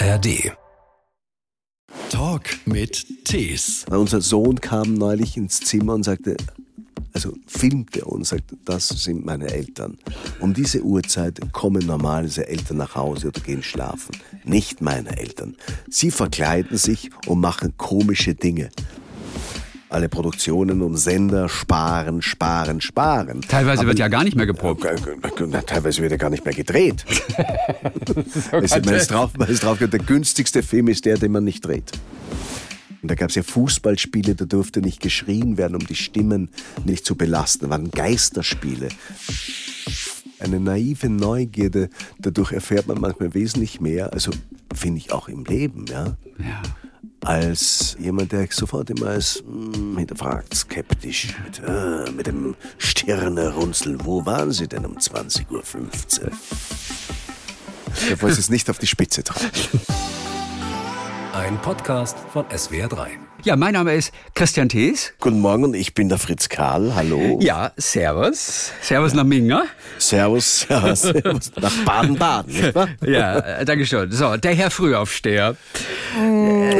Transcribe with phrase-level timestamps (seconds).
[0.00, 0.52] ARD.
[2.08, 3.84] Talk mit Tees.
[3.90, 6.36] Unser Sohn kam neulich ins Zimmer und sagte,
[7.12, 9.98] also filmte und sagte, das sind meine Eltern.
[10.38, 14.16] Um diese Uhrzeit kommen normalerweise Eltern nach Hause oder gehen schlafen.
[14.44, 15.56] Nicht meine Eltern.
[15.90, 18.70] Sie verkleiden sich und machen komische Dinge.
[19.90, 23.40] Alle Produktionen und Sender sparen, sparen, sparen.
[23.40, 24.84] Teilweise Aber- wird ja gar nicht mehr geprobt.
[25.66, 27.04] Teilweise wird er gar nicht mehr gedreht.
[28.52, 31.44] Es ist, man ist drauf, man ist drauf, der günstigste Film ist der, den man
[31.44, 31.92] nicht dreht.
[33.00, 36.48] Und da gab es ja Fußballspiele, da durfte nicht geschrien werden, um die Stimmen
[36.84, 37.60] nicht zu belasten.
[37.62, 38.88] Das waren Geisterspiele.
[40.40, 44.30] Eine naive Neugierde, dadurch erfährt man manchmal wesentlich mehr, also
[44.74, 46.62] finde ich auch im Leben, ja, Ja.
[47.20, 54.04] Als jemand, der sofort immer als hm, hinterfragt, skeptisch, mit, äh, mit dem Stirnerunzeln.
[54.04, 56.30] Wo waren Sie denn um 20.15 Uhr?
[58.08, 59.50] Der wollte es nicht auf die Spitze treiben.
[61.32, 63.27] Ein Podcast von SWR3.
[63.44, 65.12] Ja, mein Name ist Christian Thees.
[65.20, 66.94] Guten Morgen, ich bin der Fritz Karl.
[66.96, 67.38] Hallo.
[67.40, 68.72] Ja, Servus.
[68.82, 69.62] Servus nach Minga.
[69.96, 71.52] Servus, ja, servus.
[71.60, 72.72] Nach Baden-Baden?
[73.06, 74.10] Ja, äh, danke schön.
[74.10, 75.56] So, der Herr Frühaufsteher.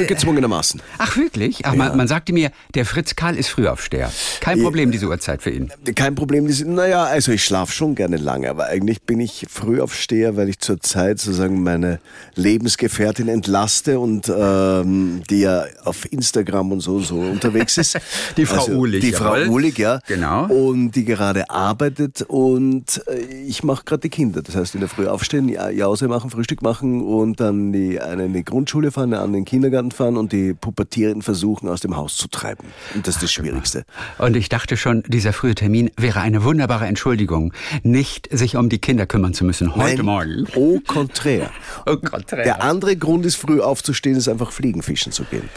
[0.09, 0.83] Gezwungenermaßen.
[0.99, 1.65] Ach, wirklich?
[1.65, 4.11] Ach, man, man sagte mir, der Fritz Karl ist Frühaufsteher.
[4.41, 5.73] Kein Problem, diese Uhrzeit für ihn.
[5.95, 6.47] Kein Problem.
[6.49, 10.49] die sind- Naja, also ich schlafe schon gerne lange, aber eigentlich bin ich Frühaufsteher, weil
[10.49, 12.01] ich zurzeit sozusagen meine
[12.35, 17.97] Lebensgefährtin entlaste und ähm, die ja auf Instagram und so so unterwegs ist.
[17.97, 19.49] Also Die Frau Uhlig, Die Frau jawohl.
[19.55, 20.01] Uhlig, ja.
[20.07, 20.47] Genau.
[20.47, 24.43] Und die gerade arbeitet und äh, ich mache gerade die Kinder.
[24.43, 28.27] Das heißt, in der Früh aufstehen, Ja- Jause machen, Frühstück machen und dann die eine
[28.27, 31.97] in die Grundschule fahren, eine in den Kindergarten fahren und die Pubertierenden versuchen, aus dem
[31.97, 32.65] Haus zu treiben.
[32.95, 33.85] Und das ist das Schwierigste.
[34.19, 38.79] Und ich dachte schon, dieser frühe Termin wäre eine wunderbare Entschuldigung, nicht sich um die
[38.79, 40.47] Kinder kümmern zu müssen heute Nein, Morgen.
[40.57, 41.51] Au contraire.
[41.87, 45.49] Oh Gott, Der andere Grund ist, früh aufzustehen, ist einfach Fliegenfischen zu gehen.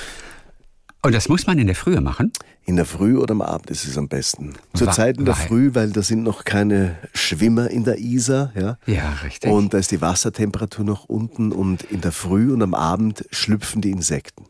[1.03, 2.31] Und das muss man in der Frühe machen?
[2.65, 4.53] In der Früh oder am Abend ist es am besten.
[4.75, 8.51] Zur Wa- Zeit in der Früh, weil da sind noch keine Schwimmer in der Isar.
[8.55, 9.49] Ja, Ja, richtig.
[9.51, 13.81] Und da ist die Wassertemperatur noch unten und in der Früh und am Abend schlüpfen
[13.81, 14.45] die Insekten.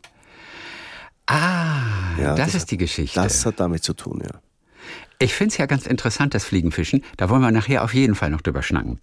[1.26, 3.18] Ah, Ja, das, ist die Geschichte.
[3.20, 4.38] Das hat damit zu tun, ja.
[5.18, 7.04] Ich finde es ja ganz interessant, das Fliegenfischen.
[7.16, 8.98] Da wollen wir nachher auf jeden Fall noch drüber schnacken.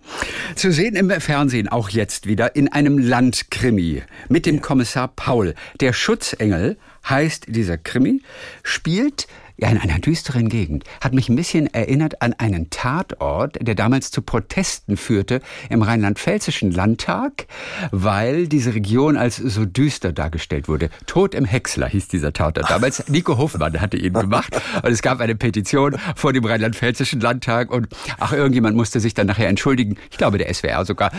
[0.55, 5.55] Zu sehen im Fernsehen, auch jetzt wieder, in einem Landkrimi mit dem Kommissar Paul.
[5.79, 6.77] Der Schutzengel
[7.07, 8.21] heißt dieser Krimi,
[8.63, 9.27] spielt
[9.61, 10.85] ja, in einer düsteren Gegend.
[11.01, 16.71] Hat mich ein bisschen erinnert an einen Tatort, der damals zu Protesten führte im rheinland-pfälzischen
[16.71, 17.47] Landtag,
[17.91, 20.89] weil diese Region als so düster dargestellt wurde.
[21.07, 22.69] Tod im Häcksler hieß dieser Tatort.
[22.69, 27.71] Damals Nico Hofmann hatte ihn gemacht und es gab eine Petition vor dem rheinland-pfälzischen Landtag
[27.71, 27.87] und
[28.17, 29.97] ach, irgendjemand musste sich dann nachher entschuldigen.
[30.09, 31.11] Ich glaube, der SWR sogar.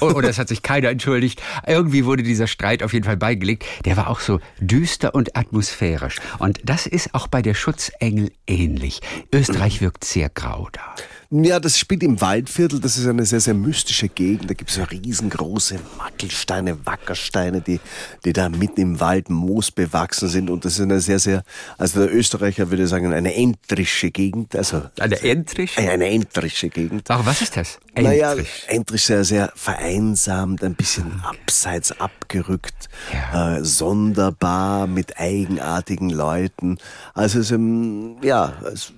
[0.00, 1.42] Oder es hat sich keiner entschuldigt.
[1.66, 3.64] Irgendwie wurde dieser Streit auf jeden Fall beigelegt.
[3.84, 6.16] Der war auch so düster und atmosphärisch.
[6.38, 9.00] Und das ist auch bei der Schutzengel ähnlich.
[9.32, 10.94] Österreich wirkt sehr grau da.
[11.30, 14.48] Ja, das spielt im Waldviertel, das ist eine sehr, sehr mystische Gegend.
[14.48, 17.80] Da gibt es so riesengroße Wackelsteine, Wackersteine, die,
[18.24, 20.48] die da mitten im Wald moosbewachsen sind.
[20.48, 21.42] Und das ist eine sehr, sehr,
[21.76, 24.56] also der Österreicher würde sagen, eine entrische Gegend.
[24.56, 25.76] Also Eine Entrisch?
[25.76, 27.10] eine, eine entrische Gegend.
[27.10, 27.78] Ach, was ist das?
[27.94, 28.62] Naja, Entrisch.
[28.68, 33.58] Entrisch sehr, sehr vereinsamt, ein bisschen abseits abgerückt, Ja.
[33.58, 36.78] äh, sonderbar mit eigenartigen Leuten.
[37.12, 38.94] Also es, ähm, ja, es,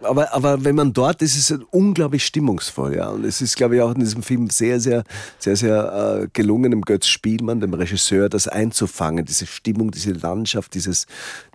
[0.00, 3.08] aber, aber wenn man dort ist, ist es unglaublich stimmungsvoll, ja.
[3.08, 5.04] Und es ist, glaube ich, auch in diesem Film sehr, sehr,
[5.38, 10.74] sehr, sehr äh, gelungen, dem Götz Spielmann, dem Regisseur, das einzufangen, diese Stimmung, diese Landschaft,
[10.74, 11.06] dieses,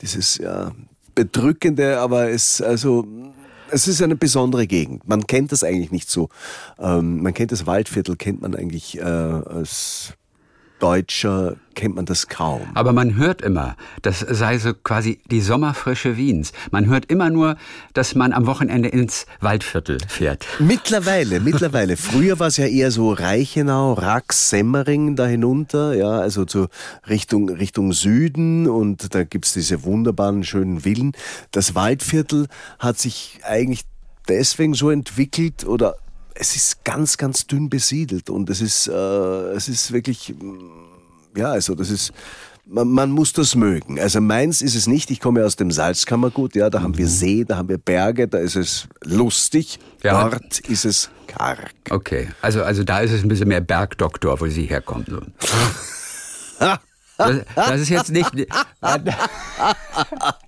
[0.01, 0.71] dieses, ja,
[1.15, 3.07] bedrückende, aber es, also,
[3.69, 5.07] es ist eine besondere Gegend.
[5.07, 6.29] Man kennt das eigentlich nicht so.
[6.79, 10.13] Ähm, man kennt das Waldviertel, kennt man eigentlich äh, als
[10.83, 12.59] Deutscher, kennt man das kaum.
[12.73, 16.51] Aber man hört immer, das sei so quasi die Sommerfrische Wiens.
[16.71, 17.55] Man hört immer nur,
[17.93, 20.45] dass man am Wochenende ins Waldviertel fährt.
[20.59, 21.95] Mittlerweile, mittlerweile.
[21.95, 26.67] Früher war es ja eher so Reichenau, Rax, Semmering da hinunter, ja, also zu
[27.07, 31.13] Richtung, Richtung Süden und da gibt's diese wunderbaren, schönen Villen.
[31.51, 32.47] Das Waldviertel
[32.79, 33.85] hat sich eigentlich
[34.27, 35.95] deswegen so entwickelt oder
[36.35, 41.51] es ist ganz, ganz dünn besiedelt und es ist, äh, es ist wirklich, mm, ja,
[41.51, 42.13] also das ist,
[42.65, 43.99] man, man muss das mögen.
[43.99, 45.11] Also meins ist es nicht.
[45.11, 46.55] Ich komme aus dem Salzkammergut.
[46.55, 49.79] Ja, da haben wir See, da haben wir Berge, da ist es lustig.
[50.01, 50.29] Ja.
[50.29, 51.73] Dort ist es karg.
[51.89, 55.09] Okay, also, also da ist es ein bisschen mehr Bergdoktor, wo sie herkommt.
[55.09, 55.21] So.
[57.15, 58.31] Das, das ist jetzt nicht.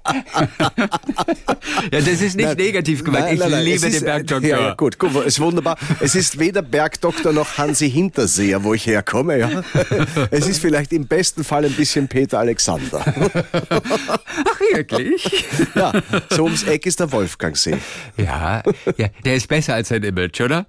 [1.91, 3.33] ja, das ist nicht nein, negativ gemeint.
[3.33, 4.49] ich nein, liebe den Bergdoktor.
[4.49, 5.77] Ja, ja, gut, gut, ist wunderbar.
[5.99, 9.37] Es ist weder Bergdoktor noch Hansi Hinterseher, wo ich herkomme.
[9.37, 9.63] Ja.
[10.31, 13.03] Es ist vielleicht im besten Fall ein bisschen Peter Alexander.
[13.05, 15.45] Ach, wirklich?
[15.75, 15.91] Ja,
[16.29, 17.77] so ums Eck ist der Wolfgangsee.
[18.17, 18.63] Ja,
[18.97, 20.65] ja, der ist besser als sein Image, oder?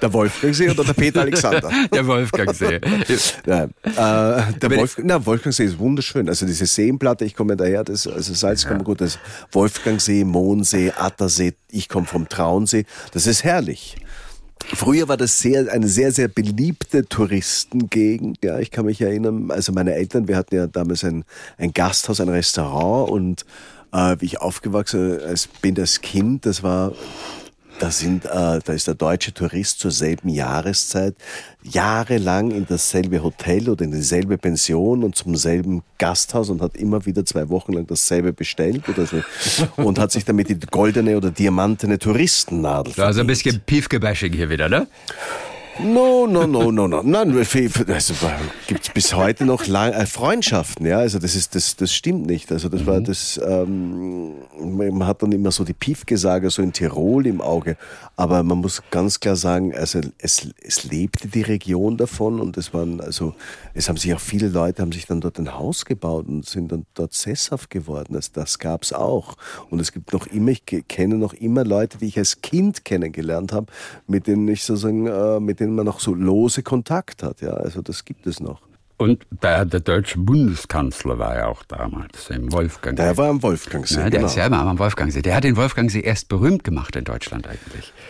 [0.00, 1.70] Der Wolfgangsee oder der Peter Alexander?
[1.92, 2.80] Der Wolfgangsee.
[3.46, 6.28] Ja, äh, der Wolf, na, Wolfgangsee ist wunderschön.
[6.28, 8.34] Also diese Seenplatte, ich komme daher, das, also
[8.72, 9.18] Salzkammergut, das
[9.52, 12.84] Wolfgangsee, Mohnsee, Attersee, ich komme vom Traunsee.
[13.12, 13.96] Das ist herrlich.
[14.74, 18.38] Früher war das sehr, eine sehr, sehr beliebte Touristengegend.
[18.44, 21.24] Ja, ich kann mich erinnern, also meine Eltern, wir hatten ja damals ein,
[21.58, 23.44] ein Gasthaus, ein Restaurant und
[23.92, 25.18] äh, wie ich aufgewachsen
[25.60, 26.92] bin als Kind, das war
[27.82, 31.16] da, sind, äh, da ist der deutsche Tourist zur selben Jahreszeit
[31.64, 37.04] jahrelang in dasselbe Hotel oder in dieselbe Pension und zum selben Gasthaus und hat immer
[37.06, 39.22] wieder zwei Wochen lang dasselbe bestellt oder so
[39.82, 43.06] und hat sich damit die goldene oder diamantene Touristennadel verdient.
[43.06, 44.86] Also ein bisschen Piefgebashing hier wieder, ne?
[45.78, 47.02] No, no, no, no, no.
[47.02, 48.26] Nein, also
[48.66, 50.98] gibt es bis heute noch lang, äh, Freundschaften, ja.
[50.98, 52.52] Also das ist, das, das stimmt nicht.
[52.52, 52.86] Also das mhm.
[52.86, 57.78] war das, ähm, man hat dann immer so die Piefgesage so in Tirol im Auge.
[58.16, 62.74] Aber man muss ganz klar sagen, also es, es lebte die Region davon und es
[62.74, 63.34] waren, also
[63.72, 66.70] es haben sich auch viele Leute haben sich dann dort ein Haus gebaut und sind
[66.70, 68.12] dann dort sesshaft geworden.
[68.12, 69.36] Das, das gab es auch.
[69.70, 73.54] Und es gibt noch immer, ich kenne noch immer Leute, die ich als Kind kennengelernt
[73.54, 73.72] habe,
[74.06, 77.40] mit denen ich sozusagen, äh, mit denen man noch so lose Kontakt hat.
[77.40, 78.60] Ja, also das gibt es noch.
[79.02, 82.96] Und der, der deutsche Bundeskanzler war ja auch damals im Wolfgang.
[82.96, 83.96] Der war am Wolfgangsee.
[83.96, 84.26] Ja, der genau.
[84.26, 85.22] ist ja immer am Wolfgangsee.
[85.22, 87.92] Der hat den Wolfgangsee erst berühmt gemacht in Deutschland eigentlich.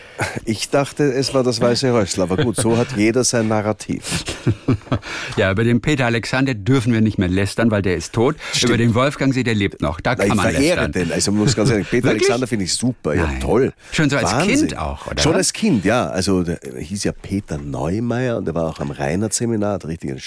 [0.45, 4.23] Ich dachte, es war das Weiße Häusl, aber gut, so hat jeder sein Narrativ.
[5.37, 8.35] ja, über den Peter Alexander dürfen wir nicht mehr lästern, weil der ist tot.
[8.53, 8.69] Stimmt.
[8.69, 9.99] Über den Wolfgangsee, der lebt noch.
[9.99, 10.91] Da kann ich man verehre lästern.
[10.91, 11.11] den.
[11.11, 13.73] Also muss ganz ehrlich, Peter Alexander finde ich super, ja toll.
[13.91, 14.67] Schon so als Wahnsinn.
[14.67, 15.21] Kind auch, oder?
[15.21, 16.07] Schon als Kind, ja.
[16.07, 20.19] Also der hieß ja Peter Neumeier und der war auch am Reinhardt-Seminar, hat richtig eine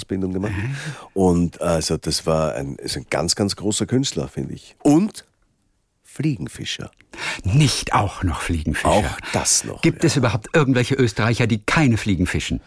[0.00, 0.52] Schauspielausbildung gemacht.
[1.14, 4.76] Und also das war ein, ist ein ganz, ganz großer Künstler, finde ich.
[4.82, 5.24] Und
[6.02, 6.90] Fliegenfischer.
[7.44, 8.88] Nicht auch noch Fliegenfischer.
[8.88, 9.80] Auch das noch.
[9.82, 10.08] Gibt ja.
[10.08, 12.60] es überhaupt irgendwelche Österreicher, die keine Fliegen fischen?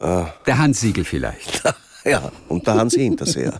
[0.00, 0.24] Äh.
[0.46, 1.62] Der Hans Siegel vielleicht.
[2.06, 3.58] Ja, und der Hans Hinterseher.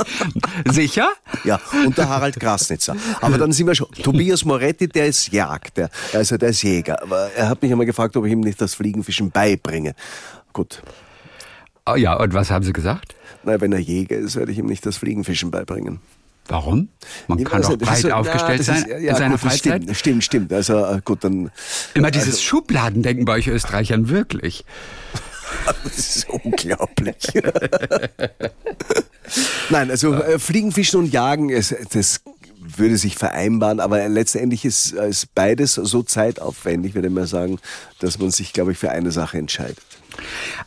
[0.64, 1.10] Sicher?
[1.44, 2.96] Ja, und der Harald Grasnitzer.
[3.20, 3.90] Aber dann sind wir schon.
[4.02, 7.02] Tobias Moretti, der ist Jagd, der, also der ist Jäger.
[7.02, 9.94] Aber er hat mich einmal gefragt, ob ich ihm nicht das Fliegenfischen beibringe.
[10.54, 10.80] Gut.
[11.86, 13.14] Oh ja, und was haben Sie gesagt?
[13.44, 16.00] Na, wenn er Jäger ist, werde ich ihm nicht das Fliegenfischen beibringen.
[16.48, 16.88] Warum?
[17.28, 19.82] Man kann doch breit so, aufgestellt ja, sein ist, ja, in seiner gut, Freizeit.
[19.82, 20.52] Stimmt, stimmt, stimmt.
[20.52, 21.50] Also gut, dann.
[21.94, 24.64] Immer dieses also, Schubladendenken bei euch Österreichern, wirklich.
[25.84, 27.16] das ist unglaublich.
[29.70, 31.48] Nein, also äh, Fliegen, Fischen und Jagen,
[31.92, 32.20] das
[32.58, 37.58] würde sich vereinbaren, aber letztendlich ist, ist beides so zeitaufwendig, würde ich mal sagen,
[38.00, 39.78] dass man sich, glaube ich, für eine Sache entscheidet.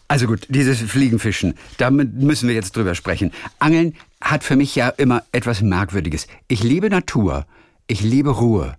[0.08, 3.32] Also gut, dieses Fliegenfischen, damit müssen wir jetzt drüber sprechen.
[3.60, 6.28] Angeln hat für mich ja immer etwas Merkwürdiges.
[6.48, 7.46] Ich liebe Natur,
[7.88, 8.78] ich liebe Ruhe,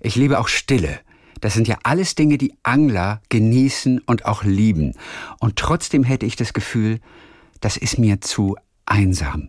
[0.00, 1.00] ich liebe auch Stille.
[1.40, 4.94] Das sind ja alles Dinge, die Angler genießen und auch lieben.
[5.38, 7.00] Und trotzdem hätte ich das Gefühl,
[7.60, 9.48] das ist mir zu einsam.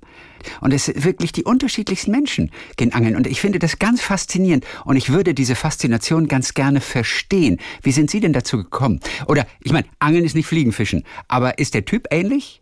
[0.61, 3.15] Und es sind wirklich die unterschiedlichsten Menschen gehen angeln.
[3.15, 4.65] Und ich finde das ganz faszinierend.
[4.85, 7.57] Und ich würde diese Faszination ganz gerne verstehen.
[7.81, 8.99] Wie sind Sie denn dazu gekommen?
[9.27, 11.03] Oder, ich meine, Angeln ist nicht Fliegenfischen.
[11.27, 12.61] Aber ist der Typ ähnlich?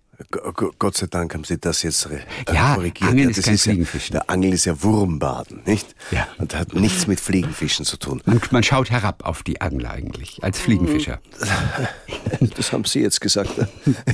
[0.80, 2.20] Gott sei Dank haben Sie das jetzt äh,
[2.54, 3.10] ja, korrigiert.
[3.10, 4.16] Angeln ist kein Fliegenfischen.
[4.16, 5.96] Ja, der Angel ist ja Wurmbaden, nicht?
[6.12, 6.28] Ja.
[6.38, 8.22] Und hat nichts mit Fliegenfischen zu tun.
[8.26, 11.20] Man, man schaut herab auf die Angler eigentlich, als Fliegenfischer.
[12.56, 13.52] Das haben Sie jetzt gesagt.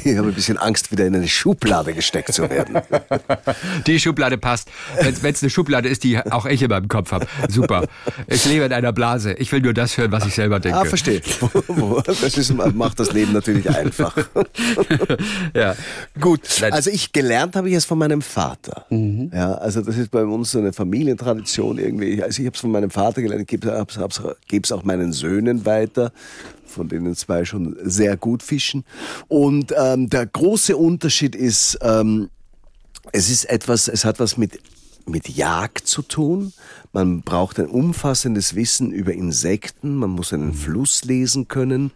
[0.03, 2.81] Ich habe ein bisschen Angst, wieder in eine Schublade gesteckt zu werden.
[3.88, 4.70] Die Schublade passt.
[5.00, 7.27] Wenn es eine Schublade ist, die auch ich in meinem Kopf habe.
[7.50, 7.88] Super.
[8.27, 9.34] Ich lebe in einer Blase.
[9.34, 10.79] Ich will nur das hören, was ich selber denke.
[10.79, 11.22] Ah, verstehe.
[12.05, 14.15] Das ist, macht das Leben natürlich einfach.
[15.53, 15.75] Ja.
[16.20, 18.86] Gut, also ich gelernt habe ich es von meinem Vater.
[18.90, 19.32] Mhm.
[19.34, 22.22] Ja, also das ist bei uns so eine Familientradition irgendwie.
[22.22, 26.12] Also ich habe es von meinem Vater gelernt, gebe es auch meinen Söhnen weiter
[26.72, 28.86] von denen zwei schon sehr gut fischen.
[29.28, 32.30] Und ähm, der große Unterschied ist, ähm,
[33.12, 34.60] es ist etwas, es hat was mit
[35.08, 36.54] mit Jagd zu tun.
[36.94, 39.96] Man braucht ein umfassendes Wissen über Insekten.
[39.96, 41.92] Man muss einen Fluss lesen können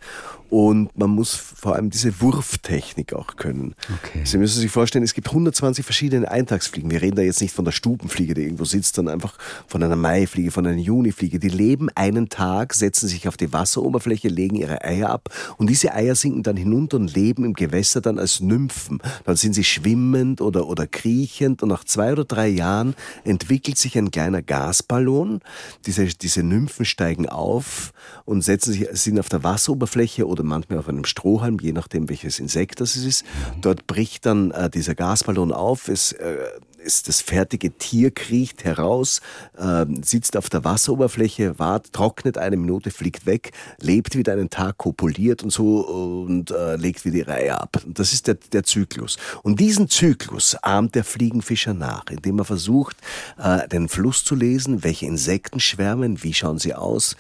[0.56, 3.76] Und man muss vor allem diese Wurftechnik auch können.
[4.06, 4.22] Okay.
[4.24, 6.90] Sie müssen sich vorstellen, es gibt 120 verschiedene Eintagsfliegen.
[6.90, 9.98] Wir reden da jetzt nicht von der Stubenfliege, die irgendwo sitzt, sondern einfach von einer
[9.98, 11.40] Maifliege, von einer Junifliege.
[11.40, 15.94] Die leben einen Tag, setzen sich auf die Wasseroberfläche, legen ihre Eier ab und diese
[15.94, 19.02] Eier sinken dann hinunter und leben im Gewässer dann als Nymphen.
[19.26, 22.96] Dann sind sie schwimmend oder, oder kriechend und nach zwei oder drei Jahren
[23.26, 25.42] entwickelt sich ein kleiner Gasballon.
[25.86, 27.92] Diese, diese Nymphen steigen auf
[28.24, 32.40] und setzen sich, sind auf der Wasseroberfläche oder manchmal auf einem Strohhalm, je nachdem welches
[32.40, 33.26] Insekt das ist.
[33.62, 35.88] Dort bricht dann äh, dieser Gasballon auf.
[35.88, 36.38] Es äh,
[36.86, 39.22] ist das fertige Tier kriecht heraus,
[39.58, 43.52] äh, sitzt auf der Wasseroberfläche, wart, trocknet eine Minute, fliegt weg,
[43.82, 47.82] lebt wieder einen Tag, kopuliert und so und äh, legt wieder die Reihe ab.
[47.86, 49.18] Und das ist der, der Zyklus.
[49.42, 52.98] Und diesen Zyklus ahmt der Fliegenfischer nach, indem er versucht,
[53.38, 57.16] äh, den Fluss zu lesen, welche Insekten schwärmen, wie schauen sie aus,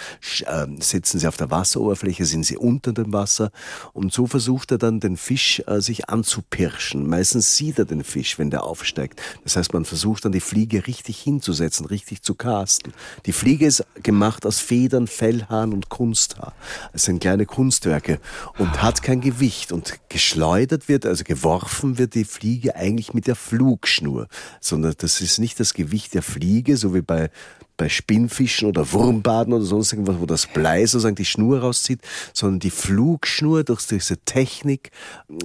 [0.45, 3.51] äh, sitzen sie auf der Wasseroberfläche, sind sie unter dem Wasser.
[3.93, 7.07] Und so versucht er dann den Fisch äh, sich anzupirschen.
[7.07, 9.21] Meistens sieht er den Fisch, wenn der aufsteigt.
[9.43, 12.93] Das heißt, man versucht dann die Fliege richtig hinzusetzen, richtig zu casten.
[13.25, 16.53] Die Fliege ist gemacht aus Federn, Fellhaaren und Kunsthaar.
[16.93, 18.19] Es sind kleine Kunstwerke
[18.57, 23.35] und hat kein Gewicht und geschleudert wird, also geworfen wird die Fliege eigentlich mit der
[23.35, 24.27] Flugschnur,
[24.61, 27.29] sondern das ist nicht das Gewicht der Fliege, so wie bei
[27.77, 32.01] bei Spinnfischen oder Wurmbaden oder sonst irgendwas, wo das Blei sozusagen die Schnur rauszieht,
[32.33, 34.91] sondern die Flugschnur durch diese Technik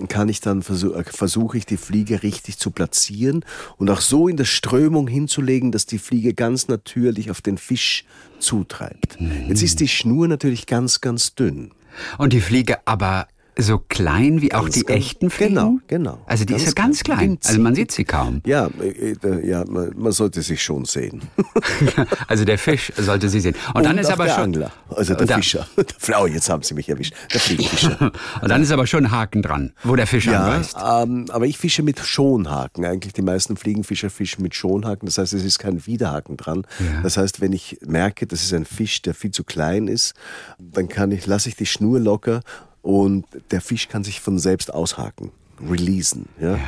[0.08, 3.44] kann ich dann versuche versuche ich die Fliege richtig zu platzieren
[3.76, 8.04] und auch so in der Strömung hinzulegen, dass die Fliege ganz natürlich auf den Fisch
[8.38, 9.18] zutreibt.
[9.48, 11.72] Jetzt ist die Schnur natürlich ganz, ganz dünn.
[12.18, 13.26] Und die Fliege aber
[13.62, 15.54] so klein wie auch Ganz, die ganz- echten Fliegen?
[15.54, 16.18] genau, genau.
[16.26, 17.38] Also die ist ja Ganz, ganz ganz klein.
[17.44, 18.40] Also man sieht sie kaum.
[18.46, 21.22] Ja, äh, äh, ja man, sollte sich schon sehen.
[22.28, 23.54] Also der Fisch sollte sie sehen.
[23.74, 25.66] Und, dann ist aber der schon Angler, also der Und da- Fischer.
[25.76, 27.14] Der Flau, jetzt haben Sie mich erwischt.
[27.32, 28.12] Der Fliegenfischer.
[28.42, 30.76] Und dann ist aber schon ein Haken dran, wo der Fisch Ja, anbeißt.
[31.02, 32.84] ähm, aber ich fische mit Schonhaken.
[32.84, 35.06] Eigentlich die meisten Fliegenfischer fischen mit Schonhaken.
[35.06, 36.66] Das heißt, es ist kein Widerhaken dran.
[36.78, 37.02] Ja.
[37.02, 40.14] Das heißt, wenn ich merke, das ist ein Fisch, der viel zu klein ist,
[40.58, 42.40] dann kann ich, lasse ich die Schnur locker
[42.82, 45.30] und der Fisch kann sich von selbst aushaken,
[45.68, 46.26] releasen.
[46.40, 46.58] Ja?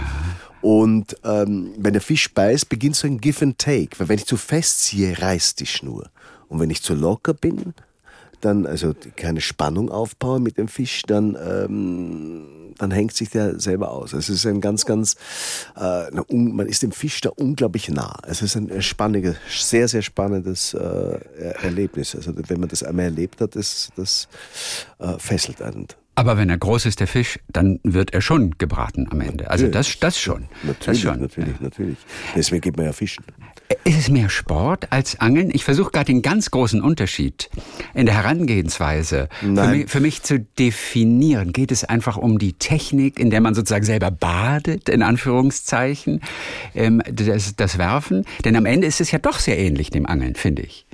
[0.60, 3.98] Und ähm, wenn der Fisch beißt, beginnt so ein Give and Take.
[3.98, 6.10] Weil wenn ich zu fest ziehe, reißt die Schnur.
[6.48, 7.74] Und wenn ich zu locker bin,
[8.40, 13.90] dann also keine Spannung aufbaue mit dem Fisch, dann, ähm, dann hängt sich der selber
[13.92, 14.12] aus.
[14.12, 15.16] Es ist ein ganz, ganz,
[15.76, 18.18] äh, man ist dem Fisch da unglaublich nah.
[18.26, 22.14] Es ist ein spannendes, sehr, sehr spannendes äh, Er- Erlebnis.
[22.14, 24.28] Also wenn man das einmal erlebt hat, das, das
[24.98, 25.86] äh, fesselt einen.
[26.14, 29.50] Aber wenn er groß ist, der Fisch, dann wird er schon gebraten am Ende.
[29.50, 30.48] Also das, das schon.
[30.62, 31.20] das Natürlich, schon.
[31.20, 31.98] natürlich, natürlich.
[32.36, 33.24] Deswegen geht man ja fischen.
[33.84, 35.50] Ist es mehr Sport als Angeln?
[35.52, 37.48] Ich versuche gerade den ganz großen Unterschied
[37.94, 41.52] in der Herangehensweise für mich, für mich zu definieren.
[41.52, 46.20] Geht es einfach um die Technik, in der man sozusagen selber badet, in Anführungszeichen,
[46.74, 48.26] ähm, das, das Werfen?
[48.44, 50.86] Denn am Ende ist es ja doch sehr ähnlich dem Angeln, finde ich.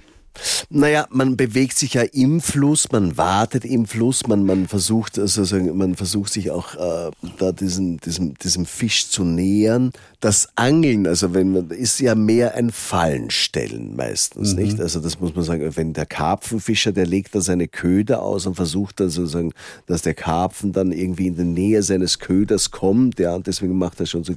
[0.70, 5.42] Naja, man bewegt sich ja im Fluss, man wartet im Fluss, man, man versucht, also
[5.72, 9.92] man versucht sich auch äh, da diesem, diesem, diesem Fisch zu nähern.
[10.20, 14.80] Das Angeln, also wenn man, ist ja mehr ein Fallenstellen meistens, nicht?
[14.80, 18.54] Also das muss man sagen, wenn der Karpfenfischer, der legt da seine Köder aus und
[18.54, 19.52] versucht dann sozusagen,
[19.86, 24.00] dass der Karpfen dann irgendwie in die Nähe seines Köders kommt, ja, und deswegen macht
[24.00, 24.34] er schon so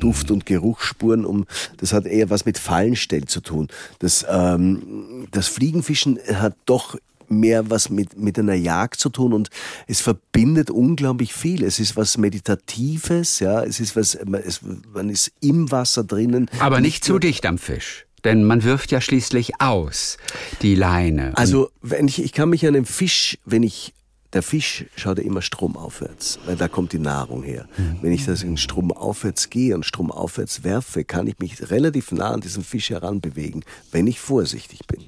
[0.00, 1.46] Duft- und Geruchsspuren, um,
[1.78, 3.68] das hat eher was mit Fallenstellen zu tun.
[3.98, 6.96] Das, ähm, das Fliegenfischen hat doch
[7.28, 9.50] mehr was mit, mit einer Jagd zu tun und
[9.86, 11.64] es verbindet unglaublich viel.
[11.64, 14.60] Es ist was Meditatives, ja, es ist was, man, es,
[14.92, 16.50] man ist im Wasser drinnen.
[16.60, 18.06] Aber nicht zu dicht am Fisch.
[18.24, 20.16] Denn man wirft ja schließlich aus
[20.62, 21.36] die Leine.
[21.36, 23.92] Also, wenn ich, ich kann mich an den Fisch, wenn ich,
[24.32, 27.68] der Fisch schaut ja immer stromaufwärts, weil da kommt die Nahrung her.
[28.00, 32.40] Wenn ich das in stromaufwärts gehe und stromaufwärts werfe, kann ich mich relativ nah an
[32.40, 35.04] diesen Fisch heranbewegen, wenn ich vorsichtig bin.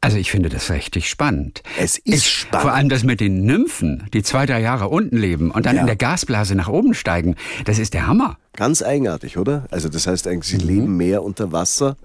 [0.00, 1.62] Also ich finde das richtig spannend.
[1.78, 2.62] Es ist spannend.
[2.62, 5.80] Vor allem das mit den Nymphen, die zwei, drei Jahre unten leben und dann Ja.
[5.82, 7.36] in der Gasblase nach oben steigen.
[7.64, 8.36] Das ist der Hammer.
[8.56, 9.66] Ganz eigenartig, oder?
[9.70, 11.96] Also das heißt eigentlich, sie leben mehr unter Wasser,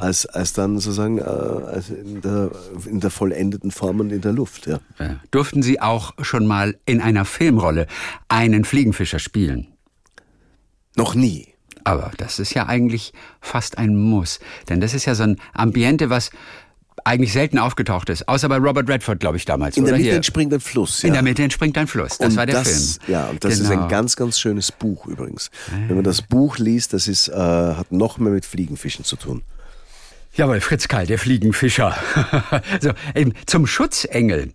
[0.00, 2.50] als, als dann sozusagen äh, als in, der,
[2.86, 4.66] in der vollendeten Form und in der Luft.
[4.66, 4.80] Ja.
[4.98, 5.20] Ja.
[5.30, 7.86] Durften Sie auch schon mal in einer Filmrolle
[8.28, 9.68] einen Fliegenfischer spielen?
[10.96, 11.48] Noch nie.
[11.86, 14.40] Aber das ist ja eigentlich fast ein Muss.
[14.68, 16.30] Denn das ist ja so ein Ambiente, was
[17.04, 18.26] eigentlich selten aufgetaucht ist.
[18.26, 19.76] Außer bei Robert Redford, glaube ich, damals.
[19.76, 20.16] In der Mitte hier.
[20.16, 21.02] entspringt ein Fluss.
[21.02, 21.08] Ja.
[21.08, 22.18] In der Mitte entspringt ein Fluss.
[22.18, 23.14] Das und war der das, Film.
[23.14, 23.84] Ja, und das ist Genau.
[23.84, 25.50] ein ganz, ganz schönes Buch übrigens.
[25.86, 29.42] Wenn man das Buch liest, das ist, äh, hat noch mehr mit Fliegenfischen zu tun.
[30.34, 31.96] Jawohl, Fritz Karl, der Fliegenfischer.
[32.80, 34.52] so, eben, zum Schutzengel.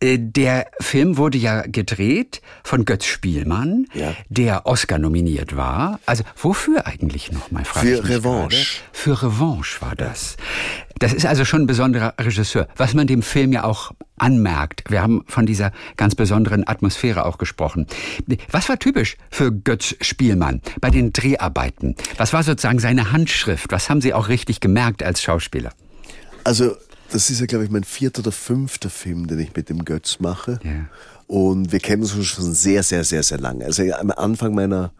[0.00, 4.14] Äh, der Film wurde ja gedreht von Götz Spielmann, Ja.
[4.28, 6.00] der Oscar nominiert war.
[6.06, 7.64] Also wofür eigentlich nochmal?
[7.64, 8.22] Für Revanche.
[8.22, 8.56] gerade.
[8.92, 10.36] Für Revanche war das.
[10.98, 14.84] Das ist also schon ein besonderer Regisseur, was man dem Film ja auch anmerkt.
[14.90, 17.86] Wir haben von dieser ganz besonderen Atmosphäre auch gesprochen.
[18.50, 21.94] Was war typisch für Götz Spielmann bei den Dreharbeiten?
[22.18, 23.72] Was war sozusagen seine Handschrift?
[23.72, 25.70] Was haben Sie auch richtig gemerkt als Schauspieler?
[26.44, 26.74] Also,
[27.12, 30.18] das ist ja, glaube ich, mein vierter oder fünfter Film, den ich mit dem Götz
[30.20, 30.58] mache.
[30.62, 30.86] Ja.
[31.26, 33.64] Und wir kennen uns schon sehr, sehr, sehr, sehr lange.
[33.64, 34.92] Also am Anfang meiner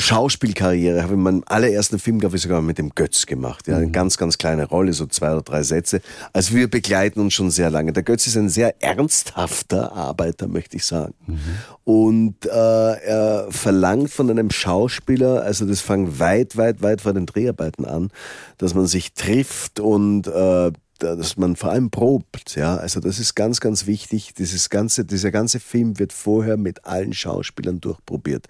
[0.00, 3.66] Schauspielkarriere habe ich meinen allerersten Film, glaube ich, sogar mit dem Götz gemacht.
[3.66, 6.00] Ja, eine ganz, ganz kleine Rolle, so zwei oder drei Sätze.
[6.32, 7.92] Also wir begleiten uns schon sehr lange.
[7.92, 11.14] Der Götz ist ein sehr ernsthafter Arbeiter, möchte ich sagen.
[11.82, 17.26] Und äh, er verlangt von einem Schauspieler, also das fängt weit, weit, weit vor den
[17.26, 18.10] Dreharbeiten an,
[18.58, 23.34] dass man sich trifft und äh, dass man vor allem probt, ja, also das ist
[23.34, 24.34] ganz, ganz wichtig.
[24.34, 28.46] Dieses ganze, dieser ganze Film wird vorher mit allen Schauspielern durchprobiert.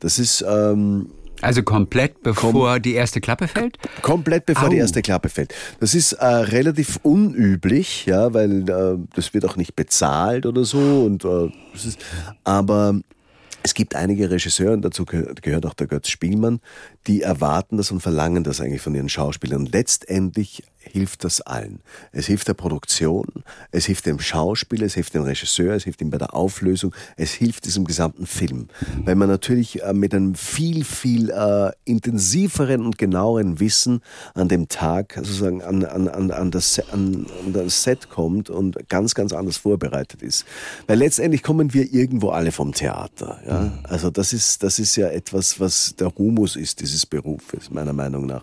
[0.00, 3.78] Das ist ähm, Also komplett bevor die erste Klappe fällt?
[4.02, 4.80] komplett bevor die Au.
[4.80, 5.54] erste Klappe fällt.
[5.80, 10.78] Das ist äh, relativ unüblich, ja, weil äh, das wird auch nicht bezahlt oder so.
[10.78, 11.98] Und äh, ist,
[12.44, 13.00] aber
[13.64, 16.60] es gibt einige Regisseure, und dazu gehö- gehört auch der Götz Spielmann,
[17.08, 19.66] die erwarten das und verlangen das eigentlich von ihren Schauspielern.
[19.66, 21.80] Letztendlich hilft das allen.
[22.12, 23.26] Es hilft der Produktion,
[23.70, 27.32] es hilft dem Schauspieler, es hilft dem Regisseur, es hilft ihm bei der Auflösung, es
[27.32, 28.68] hilft diesem gesamten Film.
[29.04, 34.02] Weil man natürlich äh, mit einem viel, viel äh, intensiveren und genaueren Wissen
[34.34, 38.88] an dem Tag sozusagen an, an, an, an, das, an, an das Set kommt und
[38.88, 40.44] ganz, ganz anders vorbereitet ist.
[40.86, 43.40] Weil letztendlich kommen wir irgendwo alle vom Theater.
[43.46, 43.72] Ja?
[43.84, 48.26] Also das ist, das ist ja etwas, was der Humus ist dieses Berufes, meiner Meinung
[48.26, 48.42] nach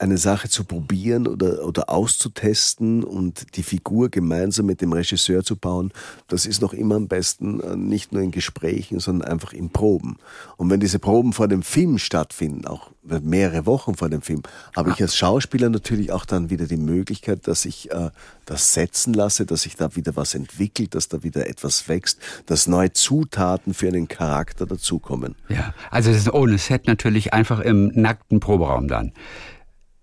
[0.00, 5.56] eine Sache zu probieren oder, oder auszutesten und die Figur gemeinsam mit dem Regisseur zu
[5.56, 5.92] bauen,
[6.28, 10.16] das ist noch immer am besten äh, nicht nur in Gesprächen, sondern einfach in Proben.
[10.56, 14.42] Und wenn diese Proben vor dem Film stattfinden, auch mehrere Wochen vor dem Film,
[14.74, 18.10] habe ich als Schauspieler natürlich auch dann wieder die Möglichkeit, dass ich äh,
[18.44, 22.66] das setzen lasse, dass sich da wieder was entwickelt, dass da wieder etwas wächst, dass
[22.66, 25.36] neue Zutaten für einen Charakter dazukommen.
[25.48, 29.12] Ja, also das ist ohne Set natürlich einfach im nackten Proberaum dann.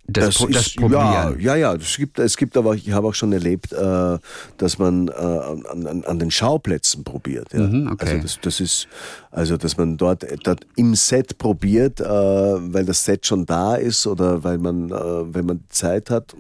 [0.06, 1.40] Das, Pro- das ja, Probieren.
[1.40, 1.74] ja, ja.
[1.76, 4.18] Es gibt, es gibt aber, ich habe auch schon erlebt, äh,
[4.58, 7.54] dass man äh, an, an, an den Schauplätzen probiert.
[7.54, 7.62] Ja.
[7.62, 8.08] Mhm, okay.
[8.08, 8.88] Also das, das ist,
[9.32, 14.06] also dass man dort, dort im Set probiert, äh, weil das Set schon da ist
[14.06, 14.94] oder weil man, äh,
[15.34, 16.36] wenn man Zeit hat,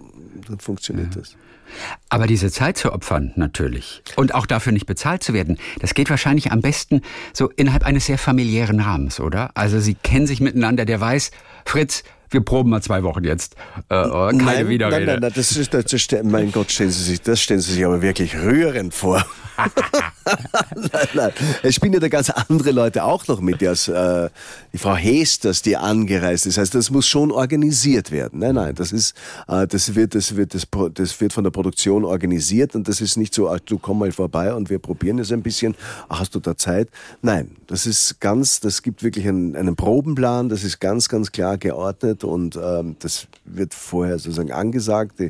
[0.47, 1.35] dann funktioniert das.
[2.09, 4.03] Aber diese Zeit zu opfern, natürlich.
[4.15, 7.01] Und auch dafür nicht bezahlt zu werden, das geht wahrscheinlich am besten
[7.33, 9.51] so innerhalb eines sehr familiären Rahmens, oder?
[9.55, 11.31] Also Sie kennen sich miteinander, der weiß,
[11.65, 13.55] Fritz, wir proben mal zwei Wochen jetzt.
[13.89, 14.97] Äh, keine nein, Widerrede.
[14.97, 17.73] Nein, nein, nein, das ist, das, ste- mein Gott, stellen Sie sich, das stellen Sie
[17.73, 19.25] sich aber wirklich rührend vor.
[20.75, 21.31] nein, nein.
[21.61, 24.29] Es spielen ja da ganz andere Leute auch noch mit, die, äh,
[24.71, 26.57] die Frau Hesters, die angereist ist.
[26.57, 28.39] Das heißt, das muss schon organisiert werden.
[28.39, 29.15] Nein, nein, das ist,
[29.47, 33.17] äh, das wird, das wird, das, das wird von der Produktion organisiert und das ist
[33.17, 35.75] nicht so, ach, du komm mal vorbei und wir probieren es ein bisschen.
[36.09, 36.89] Ach, hast du da Zeit?
[37.21, 41.57] Nein, das ist ganz, das gibt wirklich einen, einen Probenplan, das ist ganz, ganz klar
[41.57, 45.21] geordnet und ähm, das wird vorher sozusagen angesagt.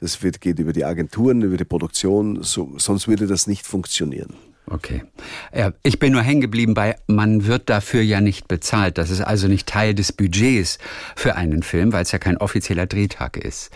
[0.00, 4.34] Das wird, geht über die Agenturen, über die Produktion, so, sonst würde das nicht funktionieren.
[4.68, 5.04] Okay.
[5.54, 8.98] Ja, ich bin nur hängen geblieben bei, man wird dafür ja nicht bezahlt.
[8.98, 10.78] Das ist also nicht Teil des Budgets
[11.14, 13.70] für einen Film, weil es ja kein offizieller Drehtag ist.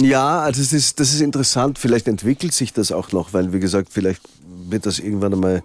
[0.00, 1.78] Ja, also das ist, das ist interessant.
[1.78, 4.22] Vielleicht entwickelt sich das auch noch, weil, wie gesagt, vielleicht
[4.68, 5.62] wird das irgendwann einmal,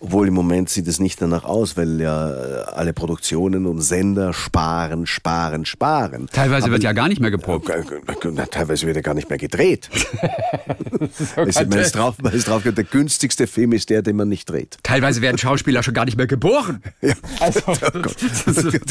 [0.00, 4.32] obwohl im Moment sieht es nicht danach aus, weil ja äh, alle Produktionen und Sender
[4.32, 6.28] sparen, sparen, sparen.
[6.32, 7.70] Teilweise Aber- wird ja gar nicht mehr geprobt.
[8.32, 9.88] Na, teilweise wird er gar nicht mehr gedreht.
[11.36, 14.48] es, man ist drauf, man ist drauf, der günstigste Film ist der, den man nicht
[14.50, 14.78] dreht.
[14.82, 16.82] Teilweise werden Schauspieler schon gar nicht mehr geboren.
[17.00, 17.14] Ja.
[17.40, 17.60] Also,
[17.94, 18.16] Oh Gott.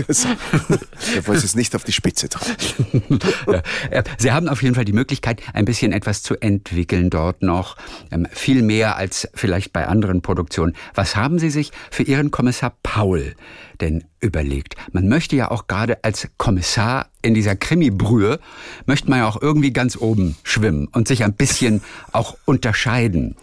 [0.08, 3.20] Das, da wollte es nicht auf die Spitze treiben.
[3.48, 7.42] Ja, äh, Sie haben auf jeden Fall die Möglichkeit, ein bisschen etwas zu entwickeln dort
[7.42, 7.76] noch.
[8.12, 10.76] Ähm, Viel mehr als vielleicht bei anderen Produktionen.
[10.94, 13.36] Was haben Sie sich für Ihren Kommissar Paul
[13.82, 14.76] denn überlegt?
[14.92, 18.40] Man möchte ja auch gerade als Kommissar in dieser Krimi-Brühe,
[18.86, 23.36] möchte man ja auch irgendwie ganz oben schwimmen und sich ein bisschen auch unterscheiden.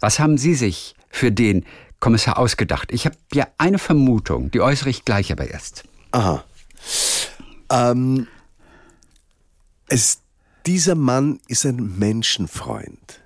[0.00, 1.64] Was haben Sie sich für den
[2.00, 2.92] Kommissar ausgedacht?
[2.92, 5.84] Ich habe ja eine Vermutung, die äußere ich gleich aber erst.
[6.12, 6.44] Aha.
[7.70, 8.26] Ähm,
[9.88, 10.20] es,
[10.66, 13.20] dieser Mann ist ein Menschenfreund.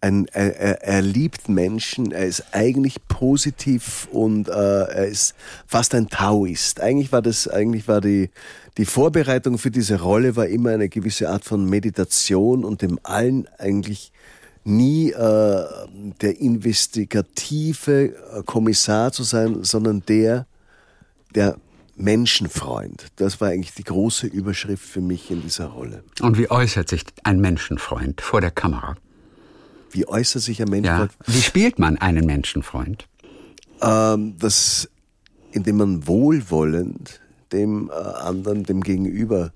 [0.00, 5.34] Ein, er, er, liebt Menschen, er ist eigentlich positiv und äh, er ist
[5.66, 6.80] fast ein Taoist.
[6.80, 8.30] Eigentlich war das, eigentlich war die,
[8.76, 13.48] die Vorbereitung für diese Rolle war immer eine gewisse Art von Meditation und dem allen
[13.58, 14.12] eigentlich
[14.64, 15.64] nie äh,
[16.20, 20.46] der investigative äh, Kommissar zu sein, sondern der,
[21.34, 21.56] der
[21.96, 23.06] Menschenfreund.
[23.16, 26.04] Das war eigentlich die große Überschrift für mich in dieser Rolle.
[26.20, 28.96] Und wie äußert sich ein Menschenfreund vor der Kamera?
[29.96, 31.12] Wie äußert sich ein Menschenfreund?
[31.26, 31.34] Ja.
[31.34, 33.08] Wie spielt man einen Menschenfreund?
[33.80, 34.90] Ähm, das,
[35.52, 39.52] indem man wohlwollend dem äh, anderen, dem Gegenüber,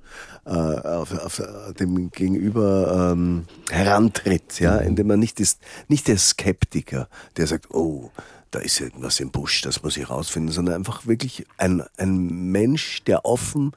[0.46, 1.42] äh, auf, auf,
[1.78, 4.86] dem Gegenüber ähm, herantritt, ja, mhm.
[4.86, 8.10] indem man nicht ist, nicht der Skeptiker, der sagt, oh,
[8.50, 13.04] da ist irgendwas im Busch, das muss ich rausfinden, sondern einfach wirklich ein, ein Mensch,
[13.04, 13.72] der offen,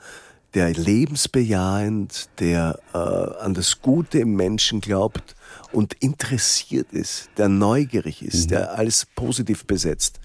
[0.54, 5.36] der lebensbejahend, der äh, an das Gute im Menschen glaubt
[5.74, 8.50] und interessiert ist, der neugierig ist, mhm.
[8.50, 10.20] der alles positiv besetzt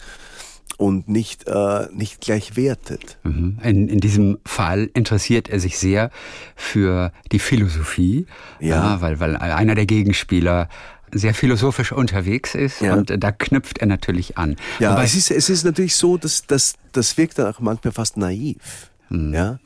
[0.76, 3.18] und nicht, äh, nicht gleich wertet.
[3.24, 3.58] Mhm.
[3.62, 6.10] In, in diesem Fall interessiert er sich sehr
[6.54, 8.26] für die Philosophie,
[8.60, 8.68] ja.
[8.68, 10.68] ja weil, weil einer der Gegenspieler
[11.10, 12.94] sehr philosophisch unterwegs ist ja.
[12.94, 14.56] und da knüpft er natürlich an.
[14.78, 17.92] Ja, Wobei es ist, es ist natürlich so, dass, dass das wirkt dann auch manchmal
[17.92, 18.90] fast naiv.
[19.08, 19.34] Mhm.
[19.34, 19.58] Ja.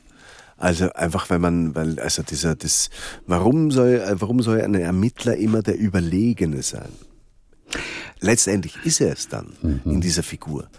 [0.57, 2.89] Also einfach, weil man, weil, also dieser, das,
[3.27, 6.89] warum soll, warum soll ein Ermittler immer der Überlegene sein?
[8.19, 9.81] Letztendlich ist er es dann mhm.
[9.85, 10.69] in dieser Figur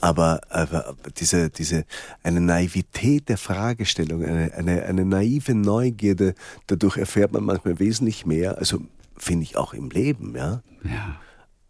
[0.00, 1.84] aber, aber diese, diese,
[2.22, 6.34] eine Naivität der Fragestellung, eine, eine, eine naive Neugierde,
[6.66, 8.82] dadurch erfährt man manchmal wesentlich mehr, also
[9.16, 10.62] finde ich auch im Leben, ja.
[10.82, 11.16] Ja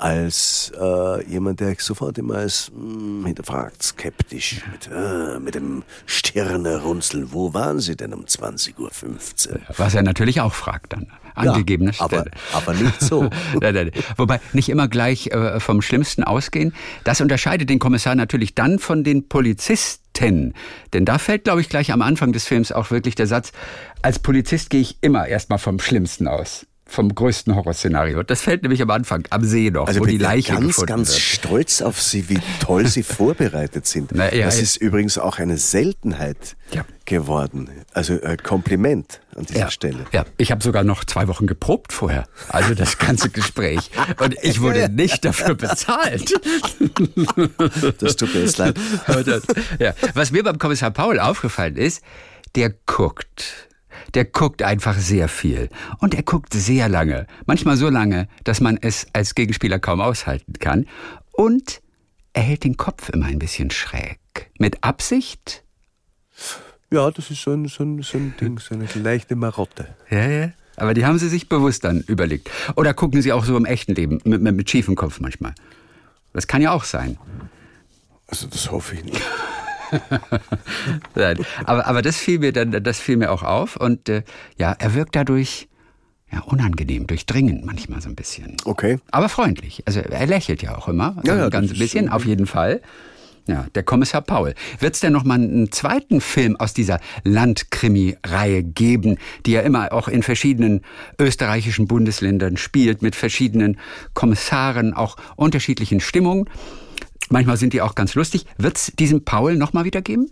[0.04, 7.32] als äh, jemand, der sofort immer als hm, hinterfragt, skeptisch, mit, äh, mit dem Stirnerunzeln,
[7.32, 9.60] wo waren Sie denn um 20.15 Uhr?
[9.78, 13.30] Was er natürlich auch fragt dann, angegebener ja, aber, aber nicht so.
[14.18, 16.74] Wobei nicht immer gleich äh, vom Schlimmsten ausgehen.
[17.04, 20.52] Das unterscheidet den Kommissar natürlich dann von den Polizisten.
[20.92, 23.52] Denn da fällt, glaube ich, gleich am Anfang des Films auch wirklich der Satz,
[24.02, 28.22] als Polizist gehe ich immer erstmal vom Schlimmsten aus vom größten Horrorszenario.
[28.22, 31.08] Das fällt nämlich am Anfang am See noch, also wo die Leiche ganz, gefunden ganz
[31.10, 31.20] wird.
[31.20, 34.12] stolz auf Sie, wie toll Sie vorbereitet sind.
[34.14, 36.84] Na, ja, das ist übrigens auch eine Seltenheit ja.
[37.06, 37.70] geworden.
[37.92, 40.04] Also äh, Kompliment an dieser ja, Stelle.
[40.12, 42.26] Ja, ich habe sogar noch zwei Wochen geprobt vorher.
[42.48, 43.90] Also das ganze Gespräch.
[44.20, 46.34] Und ich wurde nicht dafür bezahlt.
[47.98, 48.76] Das tut mir jetzt leid.
[49.78, 49.94] ja.
[50.14, 52.02] Was mir beim Kommissar Paul aufgefallen ist,
[52.54, 53.68] der guckt
[54.14, 55.68] der guckt einfach sehr viel.
[55.98, 57.26] Und er guckt sehr lange.
[57.46, 60.86] Manchmal so lange, dass man es als Gegenspieler kaum aushalten kann.
[61.32, 61.80] Und
[62.32, 64.18] er hält den Kopf immer ein bisschen schräg.
[64.58, 65.64] Mit Absicht?
[66.90, 69.94] Ja, das ist so ein, so ein, so ein Ding, so eine leichte Marotte.
[70.10, 70.52] Ja, ja.
[70.76, 72.50] Aber die haben sie sich bewusst dann überlegt.
[72.76, 75.54] Oder gucken sie auch so im echten Leben, mit, mit, mit schiefem Kopf manchmal.
[76.32, 77.16] Das kann ja auch sein.
[78.26, 79.22] Also das hoffe ich nicht.
[81.14, 84.22] Nein, aber, aber das fiel mir dann, das fiel mir auch auf und äh,
[84.56, 85.68] ja, er wirkt dadurch
[86.32, 88.56] ja, unangenehm, durchdringend manchmal so ein bisschen.
[88.64, 88.98] Okay.
[89.10, 89.82] Aber freundlich.
[89.86, 91.16] Also er lächelt ja auch immer.
[91.24, 92.80] Ja, ja, ein ganz bisschen, auf jeden Fall.
[93.46, 94.54] Ja, der Kommissar Paul.
[94.80, 99.92] Wird es denn noch mal einen zweiten Film aus dieser Landkrimi-Reihe geben, die ja immer
[99.92, 100.80] auch in verschiedenen
[101.20, 103.78] österreichischen Bundesländern spielt, mit verschiedenen
[104.14, 106.48] Kommissaren, auch unterschiedlichen Stimmungen?
[107.30, 108.46] Manchmal sind die auch ganz lustig.
[108.58, 110.30] Wird es diesen Paul nochmal wieder geben?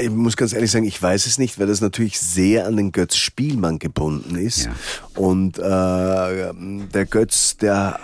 [0.00, 2.92] Ich muss ganz ehrlich sagen, ich weiß es nicht, weil das natürlich sehr an den
[2.92, 4.66] Götz Spielmann gebunden ist.
[4.66, 4.72] Ja.
[5.16, 7.98] Und äh, der Götz, der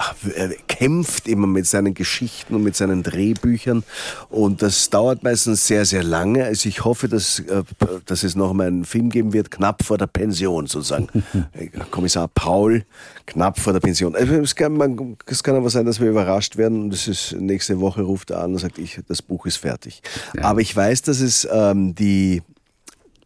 [0.66, 3.85] kämpft immer mit seinen Geschichten und mit seinen Drehbüchern.
[4.31, 6.44] Und das dauert meistens sehr, sehr lange.
[6.44, 7.62] Also ich hoffe, dass, äh,
[8.07, 11.09] dass es noch mal einen Film geben wird, knapp vor der Pension sozusagen.
[11.90, 12.85] Kommissar Paul,
[13.27, 14.14] knapp vor der Pension.
[14.14, 16.90] Also es, kann, man, es kann aber sein, dass wir überrascht werden.
[16.90, 20.03] Das ist nächste Woche ruft er an und sagt, ich, das Buch ist fertig.
[20.35, 20.44] Ja.
[20.44, 22.43] Aber ich weiß, dass es äh, ähm, die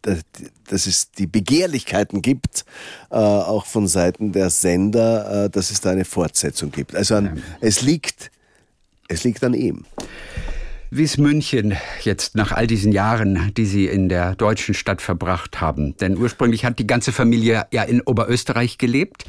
[0.01, 2.63] dass es die Begehrlichkeiten gibt,
[3.11, 6.95] äh, auch von Seiten der Sender, äh, dass es da eine Fortsetzung gibt.
[6.95, 8.31] Also an, es liegt,
[9.07, 9.85] es liegt an ihm.
[10.91, 15.61] Wie ist München jetzt nach all diesen Jahren, die Sie in der deutschen Stadt verbracht
[15.61, 15.95] haben?
[15.97, 19.25] Denn ursprünglich hat die ganze Familie ja in Oberösterreich gelebt.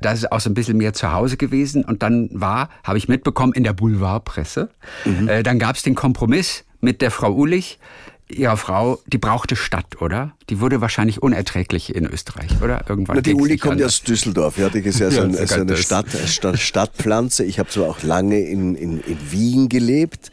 [0.00, 1.84] Da ist auch so ein bisschen mehr zu Hause gewesen.
[1.84, 4.70] Und dann war, habe ich mitbekommen, in der Boulevardpresse.
[5.04, 5.28] Mhm.
[5.28, 7.78] Äh, dann gab es den Kompromiss mit der Frau Ulich
[8.28, 10.32] Ihre Frau, die brauchte Stadt, oder?
[10.50, 12.84] Die wurde wahrscheinlich unerträglich in Österreich, oder?
[12.88, 13.16] Irgendwann.
[13.16, 15.76] Na, die Uli kommt ja aus Düsseldorf, ja, die ist ja so, ein, so eine
[15.76, 17.44] Stadt, Stadt, Stadtpflanze.
[17.44, 20.30] Ich habe zwar auch lange in, in, in Wien gelebt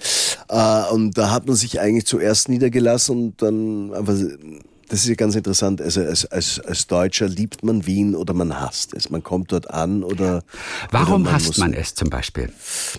[0.49, 4.15] äh, und da hat man sich eigentlich zuerst niedergelassen und dann einfach
[4.93, 5.81] das ist ja ganz interessant.
[5.81, 9.09] Also als, als, als Deutscher liebt man Wien oder man hasst es.
[9.09, 10.43] Man kommt dort an oder.
[10.91, 12.53] Warum oder man hasst man es zum Beispiel?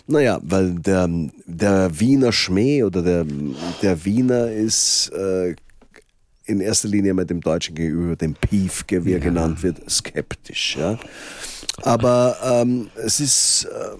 [0.09, 1.09] Naja, weil der,
[1.47, 3.25] der Wiener Schmäh oder der,
[3.81, 5.55] der Wiener ist äh,
[6.47, 9.25] in erster Linie mit dem Deutschen gegenüber, dem Piefke, wie er ja.
[9.25, 10.77] genannt wird, skeptisch.
[10.77, 10.99] Ja?
[11.83, 13.97] Aber ähm, es ist, äh,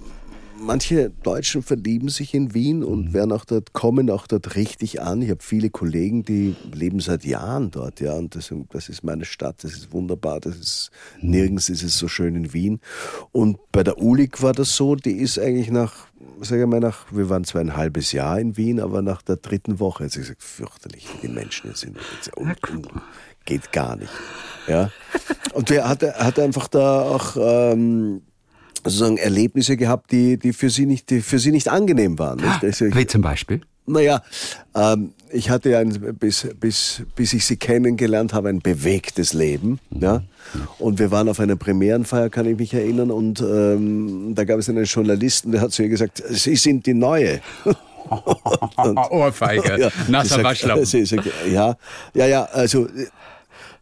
[0.59, 3.13] manche Deutschen verlieben sich in Wien und mhm.
[3.13, 5.23] werden auch dort, kommen auch dort richtig an.
[5.23, 9.25] Ich habe viele Kollegen, die leben seit Jahren dort, ja, und das, das ist meine
[9.25, 10.91] Stadt, das ist wunderbar, das ist,
[11.21, 11.31] mhm.
[11.31, 12.81] nirgends ist es so schön in Wien.
[13.33, 16.07] Und bei der Ulik war das so, die ist eigentlich nach,
[16.41, 19.37] sage ich mal, nach, wir waren zwar ein halbes Jahr in Wien, aber nach der
[19.37, 21.97] dritten Woche hat sie gesagt, fürchterlich, wie die Menschen sind.
[22.37, 22.89] Und, und,
[23.45, 24.13] geht gar nicht.
[24.67, 24.91] Ja.
[25.53, 28.23] Und der hat, hat einfach da auch, ähm,
[28.85, 32.39] sozusagen Erlebnisse gehabt, die, die, für, sie nicht, die für sie nicht angenehm waren.
[32.41, 32.63] Nicht?
[32.63, 33.61] Also Wie zum Beispiel?
[33.87, 34.23] Naja,
[34.75, 39.79] ähm, ich hatte ja ein, bis, bis, bis ich sie kennengelernt habe, ein bewegtes Leben.
[39.91, 40.03] Mhm.
[40.03, 40.23] Ja?
[40.79, 44.69] Und wir waren auf einer Premierenfeier, kann ich mich erinnern, und ähm, da gab es
[44.69, 47.41] einen Journalisten, der hat zu ihr gesagt, Sie sind die Neue.
[49.11, 50.87] Ohrfeige, ja, nasser Waschlappen.
[51.51, 51.77] Ja,
[52.15, 52.87] ja, ja, also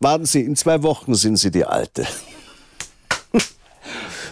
[0.00, 2.06] warten Sie, in zwei Wochen sind Sie die Alte.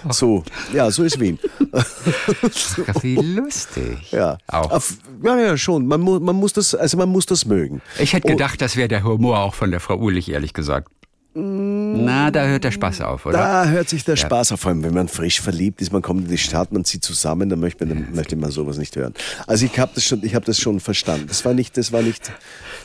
[0.11, 1.39] So, ja, so ist Wien.
[3.03, 4.13] Wie lustig.
[4.13, 5.87] Ja, Auf, ja, ja, schon.
[5.87, 7.81] Man, mu man, muss das, also man muss das mögen.
[7.99, 10.89] Ich hätte gedacht, Und, das wäre der Humor auch von der Frau Ulich, ehrlich gesagt.
[11.33, 13.39] Na, da hört der Spaß auf, oder?
[13.39, 14.27] Da hört sich der ja.
[14.27, 16.85] Spaß auf, vor allem wenn man frisch verliebt ist, man kommt in die Stadt, man
[16.85, 19.15] zieht zusammen, dann möchte man, dann möchte man sowas nicht hören.
[19.47, 21.27] Also ich habe das schon, ich habe das schon verstanden.
[21.29, 22.33] Das war nicht, das war nicht,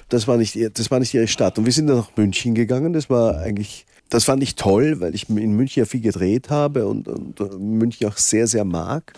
[0.09, 1.57] das war nicht, das war nicht ihre Stadt.
[1.57, 2.93] Und wir sind dann nach München gegangen.
[2.93, 6.87] Das war eigentlich das fand ich toll, weil ich in München ja viel gedreht habe
[6.87, 9.13] und, und München auch sehr, sehr mag.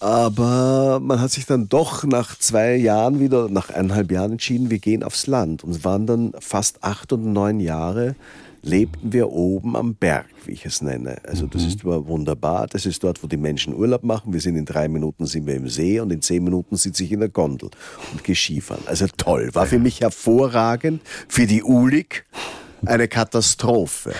[0.00, 4.78] Aber man hat sich dann doch nach zwei Jahren wieder, nach eineinhalb Jahren entschieden, wir
[4.78, 8.14] gehen aufs Land und waren dann fast acht und neun Jahre
[8.62, 11.18] lebten wir oben am Berg, wie ich es nenne.
[11.26, 11.68] Also das mhm.
[11.68, 12.66] ist wunderbar.
[12.66, 14.32] Das ist dort, wo die Menschen Urlaub machen.
[14.32, 17.12] Wir sind in drei Minuten sind wir im See und in zehn Minuten sitze ich
[17.12, 17.70] in der Gondel
[18.12, 18.82] und gehe Skifahren.
[18.86, 19.50] Also toll.
[19.52, 21.02] War für mich hervorragend.
[21.28, 22.24] Für die Ulig
[22.86, 24.12] eine Katastrophe.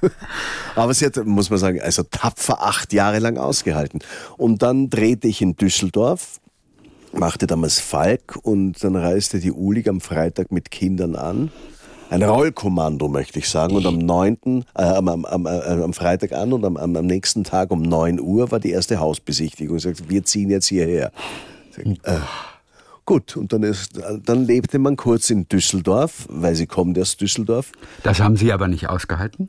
[0.74, 4.00] Aber sie hat, muss man sagen, also tapfer acht Jahre lang ausgehalten.
[4.36, 6.40] Und dann drehte ich in Düsseldorf,
[7.12, 11.50] machte damals Falk und dann reiste die Ulig am Freitag mit Kindern an.
[12.10, 13.76] Ein Rollkommando, möchte ich sagen.
[13.76, 17.44] Und am 9., äh, am, am, am, äh, am Freitag an und am, am, nächsten
[17.44, 19.76] Tag um 9 Uhr war die erste Hausbesichtigung.
[19.76, 21.12] Ich sagte, wir ziehen jetzt hierher.
[21.70, 22.20] Sag, äh,
[23.08, 27.72] Gut, und dann, ist, dann lebte man kurz in Düsseldorf, weil sie kommt aus Düsseldorf.
[28.02, 29.48] Das haben Sie aber nicht ausgehalten?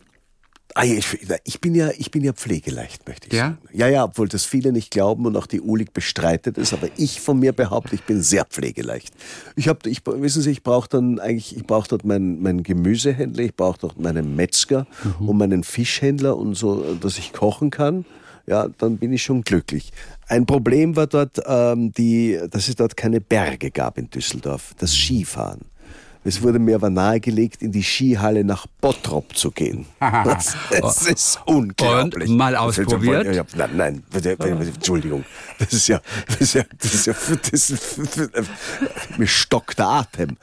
[0.75, 1.05] Ah, ich,
[1.43, 3.39] ich, bin ja, ich bin ja pflegeleicht, möchte ich ja?
[3.39, 3.57] sagen.
[3.73, 7.19] Ja, ja, obwohl das viele nicht glauben und auch die Ulig bestreitet es, aber ich
[7.19, 9.13] von mir behaupte, ich bin sehr pflegeleicht.
[9.57, 13.43] Ich habe, ich, wissen Sie, ich brauche dann eigentlich, ich brauche dort meinen, meinen Gemüsehändler,
[13.43, 15.27] ich brauche dort meinen Metzger mhm.
[15.27, 18.05] und meinen Fischhändler und so, dass ich kochen kann
[18.49, 19.93] ja, dann bin ich schon glücklich.
[20.27, 24.91] Ein Problem war dort, ähm, die, dass es dort keine Berge gab in Düsseldorf, das
[24.91, 25.61] Skifahren.
[26.25, 29.85] Es wurde mir aber nahegelegt, in die Skihalle nach Bottrop zu gehen.
[29.99, 32.29] Das, das ist unglaublich.
[32.29, 33.33] Und mal ausprobiert?
[33.33, 35.23] Ja, nein, nein, Entschuldigung.
[35.57, 37.13] Das ist ja, das ist ja, das ist ja,
[37.51, 37.99] das ist,
[39.17, 40.37] mir stockt der Atem,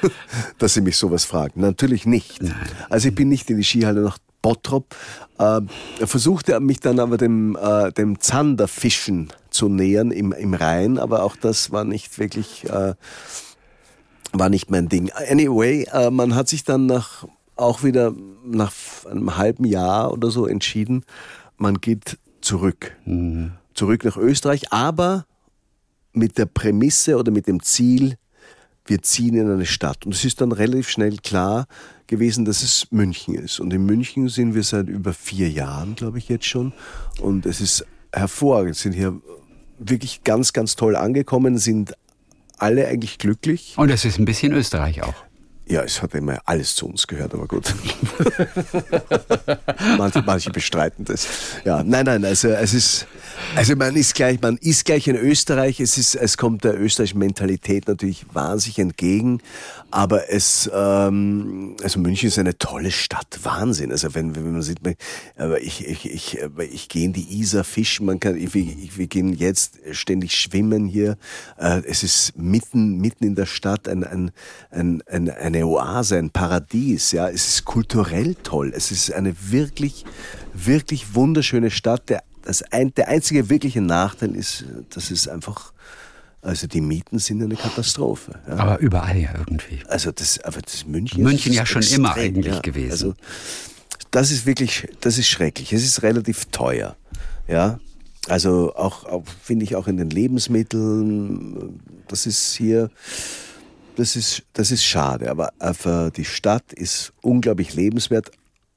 [0.58, 1.60] dass Sie mich sowas fragen.
[1.60, 2.40] Natürlich nicht.
[2.88, 4.94] Also ich bin nicht in die Skihalle nach Bottrop.
[5.38, 5.60] Äh,
[6.04, 11.22] versuchte er mich dann aber dem, äh, dem Zanderfischen zu nähern im, im Rhein, aber
[11.22, 12.94] auch das war nicht wirklich, äh,
[14.32, 15.10] war nicht mein Ding.
[15.30, 18.72] Anyway, äh, man hat sich dann nach, auch wieder nach
[19.10, 21.04] einem halben Jahr oder so entschieden,
[21.56, 22.96] man geht zurück.
[23.04, 23.52] Mhm.
[23.74, 25.24] Zurück nach Österreich, aber
[26.12, 28.16] mit der Prämisse oder mit dem Ziel,
[28.88, 30.06] wir ziehen in eine Stadt.
[30.06, 31.66] Und es ist dann relativ schnell klar
[32.06, 33.60] gewesen, dass es München ist.
[33.60, 36.72] Und in München sind wir seit über vier Jahren, glaube ich, jetzt schon.
[37.20, 39.20] Und es ist hervorragend, sind hier
[39.78, 41.94] wirklich ganz, ganz toll angekommen, sind
[42.56, 43.74] alle eigentlich glücklich.
[43.76, 45.14] Und es ist ein bisschen Österreich auch.
[45.70, 47.74] Ja, es hat immer alles zu uns gehört, aber gut.
[49.98, 51.26] manche, manche bestreiten das.
[51.64, 53.06] Ja, nein, nein, also es ist,
[53.54, 55.78] also man ist gleich, man ist gleich in Österreich.
[55.80, 59.42] Es ist, es kommt der österreichischen Mentalität natürlich wahnsinnig entgegen.
[59.90, 63.90] Aber es, ähm, also München ist eine tolle Stadt, Wahnsinn.
[63.90, 64.80] Also wenn, wenn man sieht,
[65.36, 66.38] aber ich, ich, ich,
[66.72, 68.06] ich gehe in die Isar fischen.
[68.06, 71.18] Man kann, ich, ich, wir gehen jetzt ständig schwimmen hier.
[71.58, 74.30] Äh, es ist mitten, mitten in der Stadt ein, ein,
[74.70, 77.12] ein, ein eine eine Oase, ein Paradies.
[77.12, 78.72] Ja, es ist kulturell toll.
[78.74, 80.04] Es ist eine wirklich,
[80.54, 82.08] wirklich wunderschöne Stadt.
[82.08, 85.72] Der, das ein, der einzige wirkliche Nachteil ist, dass es einfach
[86.40, 88.38] also die Mieten sind eine Katastrophe.
[88.46, 88.56] Ja.
[88.58, 89.80] Aber überall ja irgendwie.
[89.88, 91.22] Also das, aber das München.
[91.24, 92.60] München ja schon extrem, immer eigentlich ja.
[92.60, 92.92] gewesen.
[92.92, 93.14] Also
[94.12, 95.72] das ist wirklich, das ist schrecklich.
[95.72, 96.96] Es ist relativ teuer.
[97.48, 97.80] Ja,
[98.28, 101.80] also auch, auch finde ich auch in den Lebensmitteln.
[102.06, 102.90] Das ist hier
[103.98, 108.30] das ist, das ist schade, aber für die Stadt ist unglaublich lebenswert.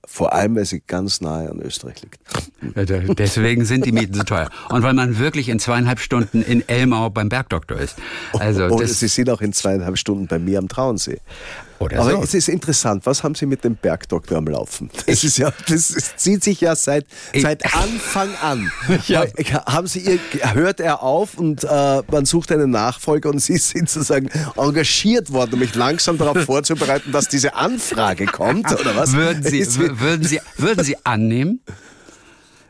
[0.03, 3.19] Vor allem, weil sie ganz nahe an Österreich liegt.
[3.19, 4.49] Deswegen sind die Mieten so teuer.
[4.69, 7.97] Und weil man wirklich in zweieinhalb Stunden in Elmau beim Bergdoktor ist.
[8.33, 11.19] Also Oder Sie sind auch in zweieinhalb Stunden bei mir am Traunsee.
[11.81, 12.21] Oder Aber so.
[12.23, 14.91] es ist interessant, was haben Sie mit dem Bergdoktor am Laufen?
[15.07, 18.71] Das, ist ja, das zieht sich ja seit, seit Anfang an.
[19.07, 19.25] ja.
[19.65, 20.19] Haben Sie ihr,
[20.53, 21.67] hört er auf und äh,
[22.11, 27.11] man sucht einen Nachfolger und Sie sind sozusagen engagiert worden, um mich langsam darauf vorzubereiten,
[27.11, 29.13] dass diese Anfrage kommt, oder was?
[29.13, 29.65] Würden Sie,
[29.99, 31.61] würden Sie, würden Sie annehmen?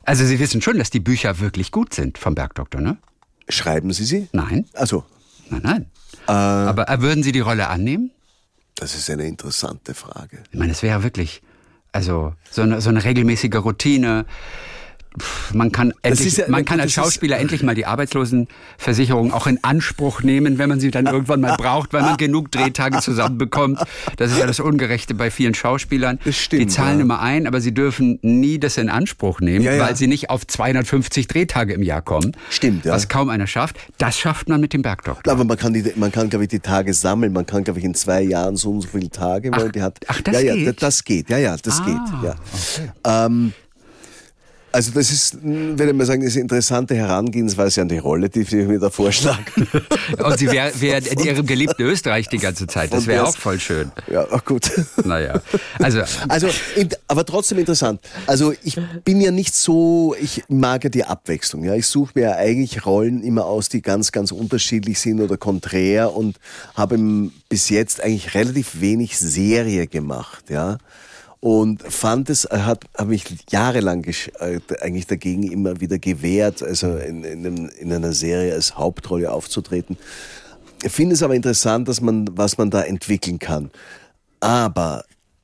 [0.04, 2.98] Also Sie wissen schon, dass die Bücher wirklich gut sind vom Bergdoktor, ne?
[3.50, 4.30] Schreiben Sie sie?
[4.32, 4.66] Nein.
[4.74, 5.04] Also.
[5.50, 5.86] Nein, nein.
[6.28, 8.12] Äh, Aber äh, würden Sie die Rolle annehmen?
[8.76, 10.44] Das ist eine interessante Frage.
[10.52, 11.42] Ich meine, es wäre wirklich,
[11.92, 14.26] also so eine, so eine regelmäßige Routine
[15.54, 20.24] man kann, endlich, ja, man kann als Schauspieler endlich mal die Arbeitslosenversicherung auch in Anspruch
[20.24, 23.80] nehmen, wenn man sie dann irgendwann mal braucht, weil man genug Drehtage zusammenbekommt.
[24.18, 26.20] Das ist ja das Ungerechte bei vielen Schauspielern.
[26.24, 27.04] Das stimmt, die zahlen ja.
[27.04, 30.48] immer ein, aber sie dürfen nie das in Anspruch nehmen, ja, weil sie nicht auf
[30.48, 32.32] 250 Drehtage im Jahr kommen.
[32.50, 32.94] Stimmt, ja.
[32.94, 33.78] Was kaum einer schafft.
[33.98, 35.34] Das schafft man mit dem Bergdoktor.
[35.34, 37.34] Aber man kann, die, man kann, glaube ich, die Tage sammeln.
[37.34, 39.82] Man kann, glaube ich, in zwei Jahren so und so viele Tage, weil ach, die
[39.82, 40.00] hat.
[40.08, 40.66] Ach, das ja, geht?
[40.66, 41.30] Ja, das geht.
[41.30, 42.24] Ja, ja, das ah, geht.
[42.24, 42.36] Ja.
[42.54, 42.92] Okay.
[43.06, 43.54] Ähm,
[44.72, 48.30] also das ist, würde ich mal sagen, das ist eine interessante Herangehensweise an die Rolle,
[48.30, 49.44] die ich mir da vorschlage.
[50.24, 52.94] Und sie wäre wär in ihrem geliebten Österreich die ganze Zeit.
[52.94, 53.92] Das wäre auch voll schön.
[54.12, 54.72] Ja, auch gut.
[55.04, 55.42] Naja.
[55.80, 56.48] Also, also
[57.08, 58.02] aber trotzdem interessant.
[58.28, 61.64] Also ich bin ja nicht so, ich mag ja die Abwechslung.
[61.64, 65.38] Ja, ich suche mir ja eigentlich Rollen immer aus, die ganz, ganz unterschiedlich sind oder
[65.38, 66.40] konträr und
[66.76, 66.98] habe
[67.50, 70.46] bis jetzt eigentlich relativ wenig Serie gemacht.
[70.50, 70.78] Ja
[71.42, 77.24] und fand es, hat, habe mich jahrelang äh, eigentlich dagegen immer wieder gewehrt, also in,
[77.24, 79.98] in, einem, in einer Serie als Hauptrolle aufzutreten.
[80.84, 83.72] Ich finde es aber interessant, dass man, was man da entwickeln kann.
[84.40, 85.04] Aber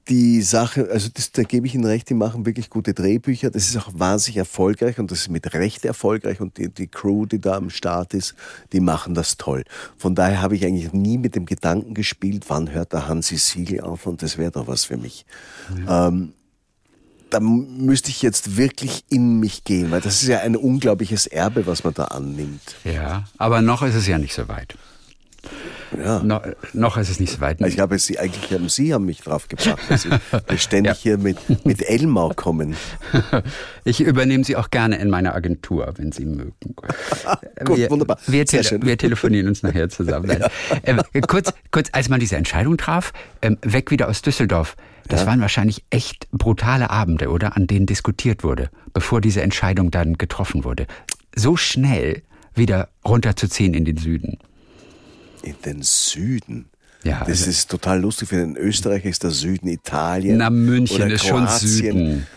[0.10, 3.50] die Sache, also das, da gebe ich Ihnen recht, die machen wirklich gute Drehbücher.
[3.50, 7.26] Das ist auch wahnsinnig erfolgreich und das ist mit Recht erfolgreich und die, die Crew,
[7.26, 8.36] die da am Start ist,
[8.72, 9.64] die machen das toll.
[9.98, 13.82] Von daher habe ich eigentlich nie mit dem Gedanken gespielt, wann hört der Hansi Siegel
[13.82, 15.26] auf und das wäre doch was für mich.
[15.86, 16.08] Ja.
[16.08, 16.34] Ähm,
[17.30, 21.68] da müsste ich jetzt wirklich in mich gehen, weil das ist ja ein unglaubliches Erbe,
[21.68, 22.76] was man da annimmt.
[22.86, 24.78] Ja, aber noch ist es ja nicht so weit.
[25.96, 26.22] Ja.
[26.24, 26.42] No,
[26.74, 27.62] noch ist es nicht so weit.
[27.62, 30.10] Ich habe Sie eigentlich haben Sie haben mich drauf gebracht, dass Sie
[30.58, 31.00] ständig ja.
[31.02, 32.76] hier mit, mit Elmar kommen.
[33.84, 36.52] Ich übernehme Sie auch gerne in meiner Agentur, wenn Sie mögen.
[37.64, 38.18] Gut, wir, wunderbar.
[38.28, 40.30] Wir, tele wir, telefonieren uns nachher zusammen.
[40.30, 40.50] ja.
[40.84, 44.76] ähm, kurz, kurz, als man diese Entscheidung traf, ähm, weg wieder aus Düsseldorf.
[45.08, 45.28] Das ja.
[45.28, 47.56] waren wahrscheinlich echt brutale Abende, oder?
[47.56, 50.86] An denen diskutiert wurde, bevor diese Entscheidung dann getroffen wurde.
[51.34, 52.24] So schnell
[52.56, 54.38] wieder runterzuziehen in den Süden
[55.48, 56.70] in den Süden.
[57.04, 58.30] Ja, das also ist total lustig.
[58.30, 60.38] Für den Österreicher ist der Süden Italien.
[60.38, 62.28] Na, München ist schon Süden.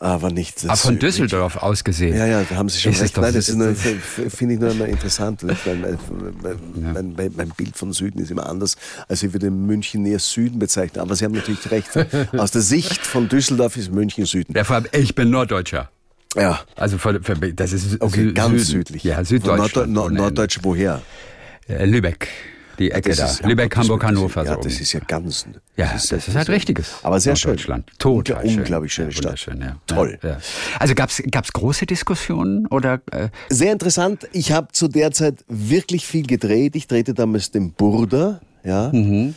[0.00, 1.00] Aber nicht das Aber von Süden.
[1.00, 2.16] Düsseldorf aus gesehen.
[2.16, 3.16] Ja, ja, da haben Sie schon ist recht.
[3.16, 5.42] Nein, das finde ich nur immer interessant.
[5.42, 8.76] Mein, mein, mein, mein, Bild von Süden ist immer anders.
[9.08, 11.00] Also ich würde München eher Süden bezeichnen.
[11.00, 11.88] Aber Sie haben natürlich recht.
[12.36, 14.54] Aus der Sicht von Düsseldorf ist München Süden.
[14.54, 15.90] Ja, vor allem, ich bin Norddeutscher.
[16.36, 16.60] Ja.
[16.76, 18.84] Also für, für, das ist okay, Sü ganz Süden.
[18.84, 19.02] südlich.
[19.02, 19.92] Ja, Süddeutschland.
[19.92, 21.02] Nord Norddeutsch woher?
[21.66, 22.28] Lübeck.
[22.78, 23.28] Die Ecke da.
[23.44, 24.44] Lübeck, Hamburg, Hannover.
[24.44, 25.46] Ja, das ist ja ganz.
[25.76, 26.94] Ja, das ist, das ist halt richtiges.
[27.02, 27.52] Aber sehr schön.
[27.52, 27.90] Deutschland.
[27.98, 28.60] Total schön.
[28.60, 29.46] Unglaublich schöne Stadt.
[29.46, 29.76] Ja.
[29.86, 30.18] Toll.
[30.22, 30.38] Ja.
[30.78, 33.00] Also gab es große Diskussionen oder?
[33.10, 33.28] Äh?
[33.48, 34.28] Sehr interessant.
[34.32, 36.76] Ich habe zu der Zeit wirklich viel gedreht.
[36.76, 38.40] Ich drehte damals den Burda.
[38.64, 38.90] Ja.
[38.92, 39.34] Mhm.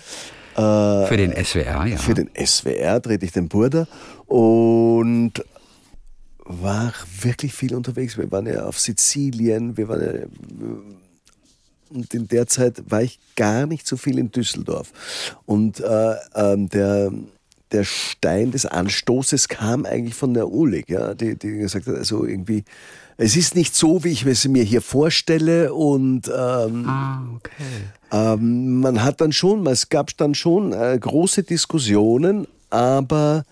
[0.56, 1.98] Äh, für den SWR, ja.
[1.98, 3.88] Für den SWR drehte ich den Burda
[4.28, 5.34] und
[6.46, 8.18] war wirklich viel unterwegs.
[8.18, 10.28] Wir waren ja auf Sizilien, wir waren ja
[11.94, 14.92] und in der Zeit war ich gar nicht so viel in Düsseldorf.
[15.46, 17.12] Und äh, äh, der,
[17.72, 22.26] der Stein des Anstoßes kam eigentlich von der Ulig, ja, die, die gesagt hat, also
[22.26, 22.64] irgendwie,
[23.18, 27.54] es ist nicht so, wie ich es mir hier vorstelle und ähm, ah, okay.
[28.12, 33.44] ähm, man hat dann schon, es gab dann schon äh, große Diskussionen, aber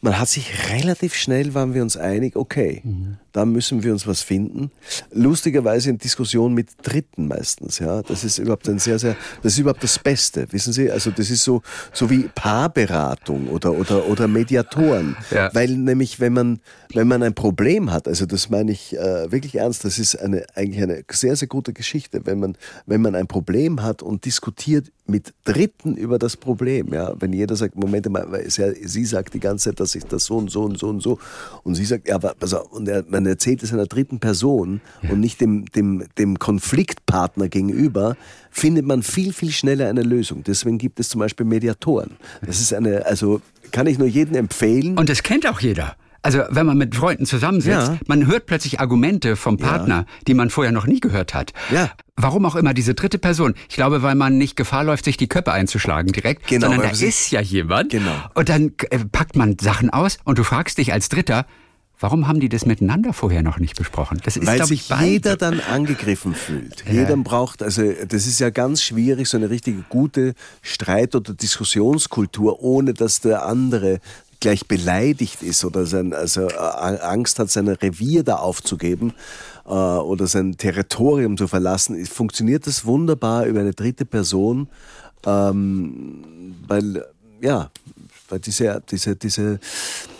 [0.00, 3.16] man hat sich relativ schnell, waren wir uns einig, okay, mhm.
[3.34, 4.70] Da müssen wir uns was finden.
[5.12, 8.00] Lustigerweise in Diskussion mit Dritten meistens, ja.
[8.02, 10.88] Das ist überhaupt ein sehr, sehr, das ist überhaupt das Beste, wissen Sie?
[10.88, 11.60] Also das ist so,
[11.92, 15.16] so wie Paarberatung oder, oder, oder Mediatoren.
[15.32, 15.52] Ja.
[15.52, 16.60] Weil nämlich, wenn man,
[16.92, 20.46] wenn man ein Problem hat, also das meine ich äh, wirklich ernst, das ist eine,
[20.54, 24.92] eigentlich eine sehr, sehr gute Geschichte, wenn man, wenn man ein Problem hat und diskutiert
[25.06, 26.92] mit Dritten über das Problem.
[26.94, 27.14] Ja?
[27.18, 30.50] Wenn jeder sagt, Moment mal, sie sagt die ganze Zeit, dass ich das so und
[30.50, 31.18] so und so und so.
[31.62, 34.80] Und sie sagt, ja, aber also, und er, man man erzählt es einer dritten Person
[35.02, 35.10] ja.
[35.10, 38.16] und nicht dem, dem, dem Konfliktpartner gegenüber,
[38.50, 40.44] findet man viel, viel schneller eine Lösung.
[40.44, 42.12] Deswegen gibt es zum Beispiel Mediatoren.
[42.44, 43.40] Das ist eine, also
[43.72, 44.98] kann ich nur jedem empfehlen.
[44.98, 45.96] Und das kennt auch jeder.
[46.22, 47.98] Also wenn man mit Freunden zusammensitzt, ja.
[48.06, 50.06] man hört plötzlich Argumente vom Partner, ja.
[50.26, 51.52] die man vorher noch nie gehört hat.
[51.70, 51.90] Ja.
[52.16, 53.54] Warum auch immer diese dritte Person?
[53.68, 57.06] Ich glaube, weil man nicht Gefahr läuft, sich die Köpfe einzuschlagen direkt, genau, sondern da
[57.06, 57.90] ist ja jemand.
[57.90, 58.14] Genau.
[58.34, 61.44] Und dann äh, packt man Sachen aus und du fragst dich als Dritter,
[62.00, 64.20] Warum haben die das miteinander vorher noch nicht besprochen?
[64.24, 66.84] Das ist, Weil sich jeder dann angegriffen fühlt.
[66.86, 66.92] Ja.
[66.92, 72.60] Jeder braucht, also das ist ja ganz schwierig, so eine richtige gute Streit- oder Diskussionskultur,
[72.62, 74.00] ohne dass der andere
[74.40, 79.14] gleich beleidigt ist oder sein, also äh, Angst hat, sein Revier da aufzugeben
[79.64, 84.68] äh, oder sein Territorium zu verlassen, funktioniert das wunderbar über eine dritte Person,
[85.24, 87.04] ähm, weil
[87.40, 87.70] ja,
[88.28, 89.60] weil diese, diese, diese,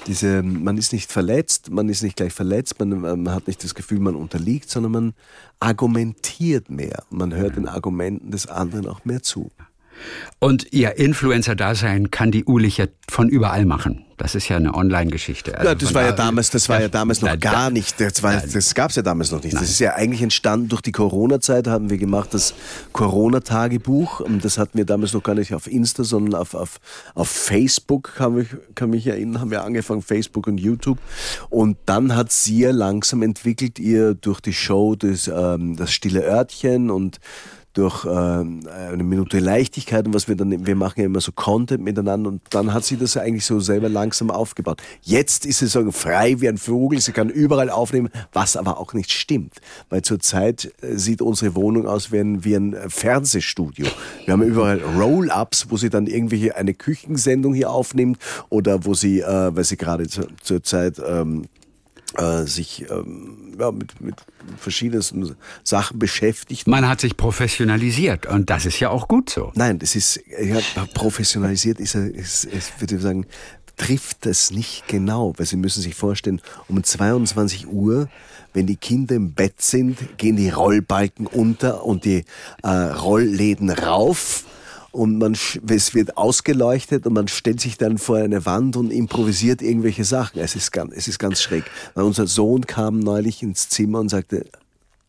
[0.07, 3.75] diese, man ist nicht verletzt, man ist nicht gleich verletzt, man, man hat nicht das
[3.75, 5.15] Gefühl, man unterliegt, sondern man
[5.61, 7.05] argumentiert mehr.
[7.11, 9.51] Man hört den Argumenten des anderen auch mehr zu.
[10.39, 14.05] Und ihr Influencer-Dasein kann die Ulich ja von überall machen.
[14.17, 15.57] Das ist ja eine Online-Geschichte.
[15.59, 18.01] Also ja, das war ja damals, das war ja, ja damals noch da, gar nicht.
[18.01, 19.55] Das, war, das gab es ja damals noch nicht.
[19.55, 19.63] Nein.
[19.63, 22.55] Das ist ja eigentlich entstanden durch die Corona-Zeit, haben wir gemacht, das
[22.93, 24.21] Corona-Tagebuch.
[24.41, 26.79] Das hatten wir damals noch gar nicht auf Insta, sondern auf, auf,
[27.15, 30.99] auf Facebook, kann mich, kann mich erinnern, haben wir angefangen, Facebook und YouTube.
[31.51, 36.23] Und dann hat sie ja langsam entwickelt, ihr durch die Show das, ähm, das stille
[36.23, 37.19] Örtchen und
[37.75, 41.83] durch äh, eine Minute Leichtigkeit und was wir dann, wir machen ja immer so Content
[41.83, 44.81] miteinander und dann hat sie das eigentlich so selber langsam aufgebaut.
[45.03, 48.95] Jetzt ist sie so frei wie ein Vogel, sie kann überall aufnehmen, was aber auch
[48.95, 49.61] nicht stimmt,
[49.91, 53.87] weil zurzeit äh, sieht unsere Wohnung aus wie ein, wie ein Fernsehstudio.
[54.25, 58.19] Wir haben überall Roll-Ups, wo sie dann irgendwelche eine Küchensendung hier aufnimmt
[58.51, 60.07] oder wo sie, äh, weil sie gerade
[60.43, 61.47] zurzeit ähm,
[62.17, 64.15] äh, sich ähm, ja, mit, mit
[64.57, 66.67] verschiedensten Sachen beschäftigt.
[66.67, 69.53] Man hat sich professionalisiert und das ist ja auch gut so.
[69.55, 70.59] Nein, das ist ja,
[70.95, 73.27] professionalisiert ist, ist, ist würde ich sagen,
[73.77, 78.09] trifft das nicht genau, weil Sie müssen sich vorstellen, um 22 Uhr,
[78.53, 82.25] wenn die Kinder im Bett sind, gehen die Rollbalken unter und die
[82.63, 84.45] äh, Rollläden rauf
[84.95, 85.37] und man,
[85.69, 90.41] es wird ausgeleuchtet und man stellt sich dann vor eine Wand und improvisiert irgendwelche Sachen.
[90.41, 91.65] Es ist ganz, es ist ganz schräg.
[91.95, 94.47] Weil unser Sohn kam neulich ins Zimmer und sagte,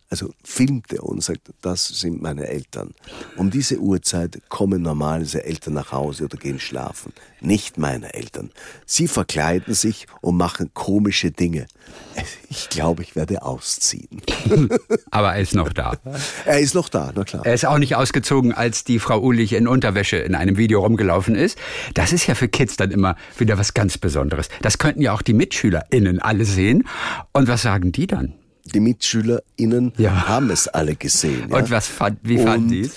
[0.10, 2.94] also filmte und sagte, das sind meine Eltern.
[3.38, 7.12] Um diese Uhrzeit kommen normalerweise Eltern nach Hause oder gehen schlafen.
[7.42, 8.52] Nicht meine Eltern.
[8.86, 11.68] Sie verkleiden sich und machen komische Dinge.
[12.48, 14.22] Ich glaube, ich werde ausziehen.
[15.12, 15.98] Aber er ist noch da.
[16.46, 17.46] Er ist noch da, na klar.
[17.46, 21.36] Er ist auch nicht ausgezogen, als die Frau Ulich in Unterwäsche in einem Video rumgelaufen
[21.36, 21.58] ist.
[21.96, 24.48] Das ist ja für Kids dann immer wieder was ganz Besonderes.
[24.62, 26.88] Das könnten ja auch die MitschülerInnen alle sehen.
[27.34, 28.36] Und was sagen die dann?
[28.74, 30.28] Die MitschülerInnen ja.
[30.28, 31.50] haben es alle gesehen.
[31.50, 31.58] Ja?
[31.58, 32.90] Und was fand, wie fanden die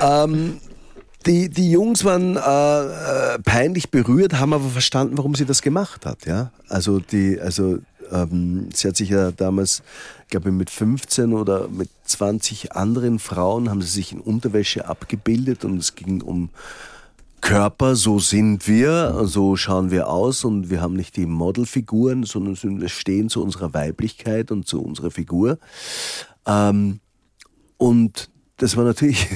[0.00, 0.60] ähm,
[1.26, 6.04] die, die Jungs waren äh, äh, peinlich berührt, haben aber verstanden, warum sie das gemacht
[6.04, 6.26] hat.
[6.26, 6.50] Ja?
[6.68, 7.78] Also, die, also
[8.10, 9.82] ähm, sie hat sich ja damals,
[10.28, 15.64] glaube ich, mit 15 oder mit 20 anderen Frauen haben sie sich in Unterwäsche abgebildet
[15.64, 16.50] und es ging um
[17.42, 22.80] Körper, so sind wir, so schauen wir aus und wir haben nicht die Modelfiguren, sondern
[22.80, 25.58] wir stehen zu unserer Weiblichkeit und zu unserer Figur.
[26.46, 27.00] Ähm,
[27.76, 29.26] und das war natürlich,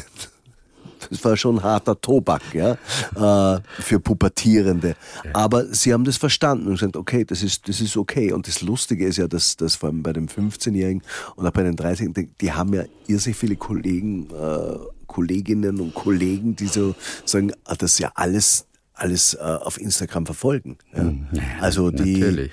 [1.11, 2.79] das war schon harter Tobak, ja,
[3.17, 4.95] äh, für Pubertierende.
[5.33, 8.33] Aber sie haben das verstanden und gesagt, okay, das ist, das ist okay.
[8.33, 11.03] Und das Lustige ist ja, dass, dass vor allem bei den 15-Jährigen
[11.35, 14.77] und auch bei den 30-Jährigen, die haben ja irrsinnig viele Kollegen, äh,
[15.17, 16.95] Kolleginnen und Kollegen, die so
[17.25, 20.79] sagen, ah, das ist ja alles alles äh, auf Instagram verfolgen.
[20.95, 21.03] Ja.
[21.03, 21.27] Hm,
[21.61, 22.51] also die, Natürlich.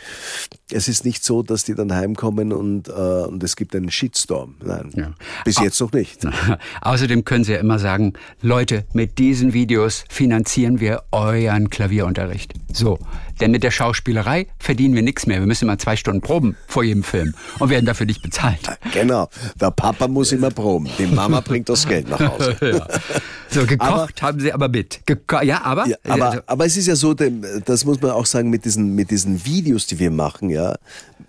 [0.71, 4.55] es ist nicht so, dass die dann heimkommen und, äh, und es gibt einen Shitstorm.
[4.63, 5.13] Nein, ja.
[5.45, 6.27] bis jetzt noch nicht.
[6.81, 12.53] Außerdem können Sie ja immer sagen, Leute, mit diesen Videos finanzieren wir euren Klavierunterricht.
[12.73, 12.99] So,
[13.43, 15.41] denn mit der Schauspielerei verdienen wir nichts mehr.
[15.41, 18.61] Wir müssen immer zwei Stunden proben vor jedem Film und werden dafür nicht bezahlt.
[18.93, 19.27] Genau.
[19.59, 20.87] Der Papa muss immer proben.
[20.99, 22.55] Die Mama bringt das Geld nach Hause.
[22.61, 22.87] ja.
[23.49, 25.01] So, gekocht aber, haben sie aber mit.
[25.05, 28.49] Geko ja, aber, ja, aber, aber es ist ja so, das muss man auch sagen,
[28.49, 30.75] mit diesen, mit diesen Videos, die wir machen, ja,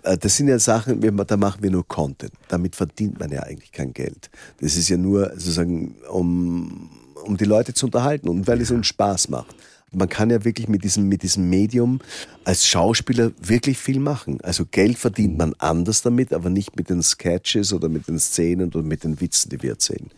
[0.03, 2.33] äh, das sind ja Sachen, da machen wir nur Content.
[2.47, 4.29] Damit verdient man ja eigentlich kein Geld.
[4.61, 6.91] Das ist ja nur sozusagen, um,
[7.25, 9.55] um die Leute zu unterhalten und weil es uns Spaß macht
[9.95, 11.99] man kann ja wirklich mit diesem, mit diesem Medium
[12.43, 14.39] als Schauspieler wirklich viel machen.
[14.41, 18.67] Also Geld verdient man anders damit, aber nicht mit den Sketches oder mit den Szenen
[18.69, 20.09] oder mit den Witzen, die wir erzählen.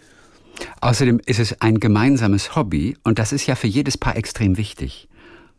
[0.82, 5.07] Außerdem ist es ein gemeinsames Hobby und das ist ja für jedes Paar extrem wichtig.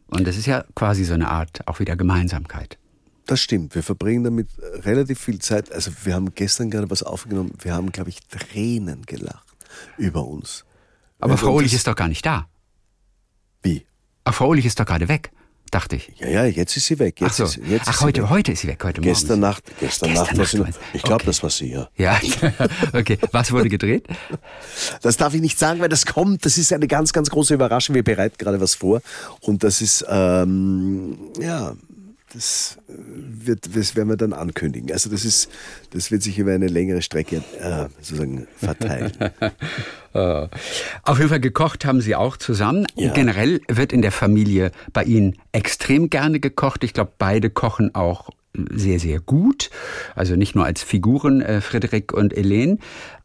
[0.09, 2.79] Und das ist ja quasi so eine Art auch wieder Gemeinsamkeit.
[3.27, 3.75] Das stimmt.
[3.75, 4.49] Wir verbringen damit
[4.85, 5.71] relativ viel Zeit.
[5.71, 7.53] Also wir haben gestern gerade was aufgenommen.
[7.61, 9.47] Wir haben, glaube ich, Tränen gelacht
[9.99, 10.65] über uns.
[11.21, 12.49] Aber Also Frau das- ist doch gar nicht da.
[13.63, 13.85] Wie?
[14.29, 15.31] Ach, Frau Ohlich ist doch gerade weg,
[15.71, 16.13] dachte ich.
[16.19, 17.19] Ja, ja, jetzt ist sie weg.
[17.21, 17.45] Jetzt Ach so.
[17.45, 18.31] ist, jetzt ist Ach, sie heute, weg.
[18.31, 19.11] heute ist sie weg, heute Morgen.
[19.13, 21.27] Gestern Nacht, gestern, Gestern Nacht, war Nacht sie, meinst- ich glaube, okay.
[21.27, 21.89] das war sie, ja.
[21.97, 22.21] Ja,
[22.93, 23.19] okay.
[23.33, 24.07] Was wurde gedreht?
[25.03, 26.45] Das darf ich nicht sagen, weil das kommt.
[26.45, 27.95] Das ist eine ganz, ganz große Überraschung.
[27.95, 29.01] Wir bereiten gerade was vor.
[29.41, 31.75] Und das ist, ähm, ja,
[32.33, 34.93] das äh, wird, das werden wir dann ankündigen.
[34.93, 35.51] Also das ist,
[35.91, 39.13] das wird sich über eine längere Strecke äh, sozusagen verteilen.
[40.13, 42.87] Auf jeden Fall gekocht haben Sie auch zusammen.
[42.97, 43.13] Ja.
[43.13, 46.83] Generell wird in der Familie bei Ihnen extrem gerne gekocht.
[46.83, 48.31] Ich glaube, beide kochen auch
[48.71, 49.71] sehr, sehr gut.
[50.15, 52.79] Also nicht nur als Figuren, äh, Frederik und Helene,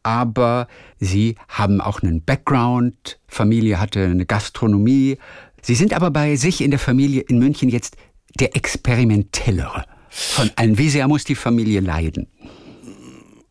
[0.03, 0.67] aber
[0.99, 3.19] Sie haben auch einen Background.
[3.27, 5.17] Familie hatte eine Gastronomie.
[5.61, 7.95] Sie sind aber bei sich in der Familie in München jetzt
[8.39, 10.77] der experimentellere von allen.
[10.77, 12.27] Wie sehr muss die Familie leiden?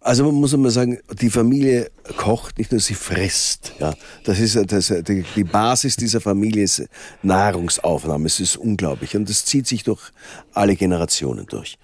[0.05, 3.73] Also man muss immer sagen, die Familie kocht, nicht nur sie frisst.
[3.79, 6.85] Ja, das ist das, die, die Basis dieser Familie ist
[7.23, 8.27] Nahrungsaufnahme.
[8.27, 10.11] Es ist unglaublich und das zieht sich durch
[10.55, 11.79] alle Generationen durch.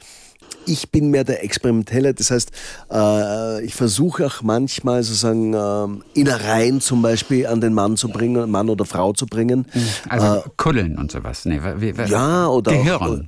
[0.69, 2.51] Ich bin mehr der Experimenteller, das heißt,
[2.93, 8.51] äh, ich versuche auch manchmal sozusagen ähm, Innereien zum Beispiel an den Mann zu bringen,
[8.51, 9.67] Mann oder Frau zu bringen.
[10.09, 11.45] Also Kuddeln und sowas.
[11.45, 13.27] Nee, wie, wie, Äh, Ja, oder Gehirn.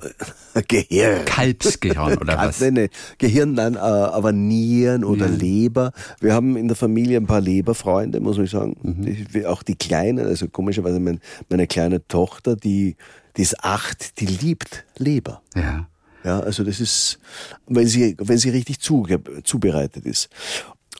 [0.52, 1.24] Auch, äh, Gehirn.
[1.24, 2.60] Kalbsgehirn oder Kalb- was?
[2.60, 2.90] Nee, nee.
[3.18, 5.92] Gehirn, nein, äh, aber Nieren oder Leber.
[6.20, 8.76] Wir haben in der Familie ein paar Leberfreunde, muss ich sagen.
[8.82, 9.26] Mhm.
[9.32, 12.96] Die, auch die Kleinen, also komischerweise mein, meine kleine Tochter, die,
[13.36, 15.40] die ist acht, die liebt Leber.
[15.54, 15.86] Ja.
[16.24, 17.18] Ja, also das ist,
[17.66, 20.28] wenn sie, wenn sie richtig zuge, zubereitet ist.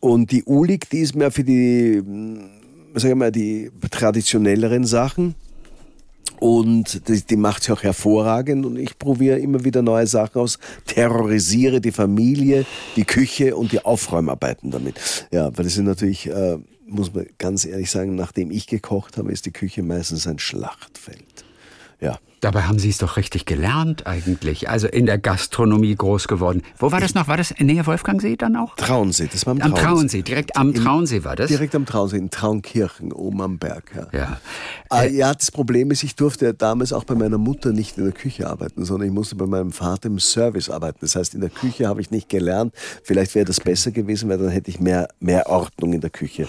[0.01, 2.41] Und die Ulig, die ist mehr für die, mh,
[2.95, 5.35] sagen wir mal, die traditionelleren Sachen.
[6.39, 10.59] Und die, die macht sie auch hervorragend und ich probiere immer wieder neue Sachen aus,
[10.87, 12.65] terrorisiere die Familie,
[12.97, 14.99] die Küche und die Aufräumarbeiten damit.
[15.31, 16.57] Ja, weil das sind natürlich, äh,
[16.87, 21.45] muss man ganz ehrlich sagen, nachdem ich gekocht habe, ist die Küche meistens ein Schlachtfeld.
[22.01, 22.19] Ja.
[22.41, 24.69] Dabei haben Sie es doch richtig gelernt eigentlich.
[24.71, 26.63] Also in der Gastronomie groß geworden.
[26.79, 27.29] Wo war das noch?
[27.29, 28.77] War das in Nähe Wolfgangsee dann auch?
[28.77, 31.49] Traunsee, das war am, Am Traunsee, direkt am Traunsee war das?
[31.49, 33.93] Direkt am Traunsee, in Traunkirchen, oben am Berg.
[34.13, 34.39] Ja.
[34.91, 35.03] Ja.
[35.03, 38.05] Äh, ja, das Problem ist, ich durfte ja damals auch bei meiner Mutter nicht in
[38.05, 40.99] der Küche arbeiten, sondern ich musste bei meinem Vater im Service arbeiten.
[41.03, 42.75] Das heißt, in der Küche habe ich nicht gelernt.
[43.05, 46.49] Vielleicht wäre das besser gewesen, weil dann hätte ich mehr, mehr Ordnung in der Küche.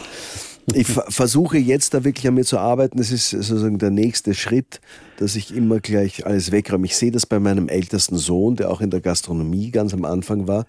[0.73, 2.97] Ich ver- versuche jetzt da wirklich an mir zu arbeiten.
[2.97, 4.79] Das ist sozusagen der nächste Schritt,
[5.17, 6.85] dass ich immer gleich alles wegräume.
[6.85, 10.47] Ich sehe das bei meinem ältesten Sohn, der auch in der Gastronomie ganz am Anfang
[10.47, 10.65] war.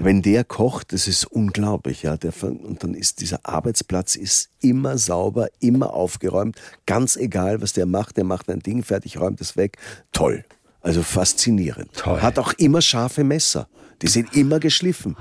[0.00, 2.02] Wenn der kocht, das ist unglaublich.
[2.02, 6.56] Ja, der, und dann ist dieser Arbeitsplatz ist immer sauber, immer aufgeräumt.
[6.86, 8.16] Ganz egal, was der macht.
[8.16, 9.76] Der macht ein Ding fertig, räumt es weg.
[10.12, 10.44] Toll.
[10.80, 11.90] Also faszinierend.
[11.94, 12.20] Toll.
[12.20, 13.68] Hat auch immer scharfe Messer.
[14.02, 15.16] Die sind immer geschliffen.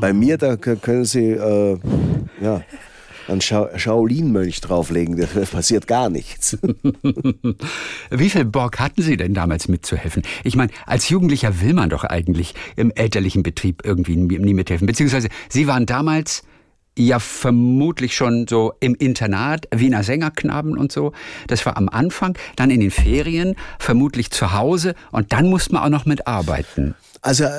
[0.00, 1.78] Bei mir, da können Sie, äh,
[2.40, 2.62] ja,
[3.28, 6.58] einen Schau Shaolin-Mönch drauflegen, da passiert gar nichts.
[8.10, 10.22] Wie viel Bock hatten Sie denn damals mitzuhelfen?
[10.44, 14.86] Ich meine, als Jugendlicher will man doch eigentlich im elterlichen Betrieb irgendwie nie mithelfen.
[14.86, 16.42] Beziehungsweise Sie waren damals
[16.98, 21.12] ja vermutlich schon so im Internat, Wiener Sängerknaben und so.
[21.46, 25.82] Das war am Anfang, dann in den Ferien, vermutlich zu Hause und dann musste man
[25.82, 26.94] auch noch mitarbeiten.
[27.26, 27.50] Also äh,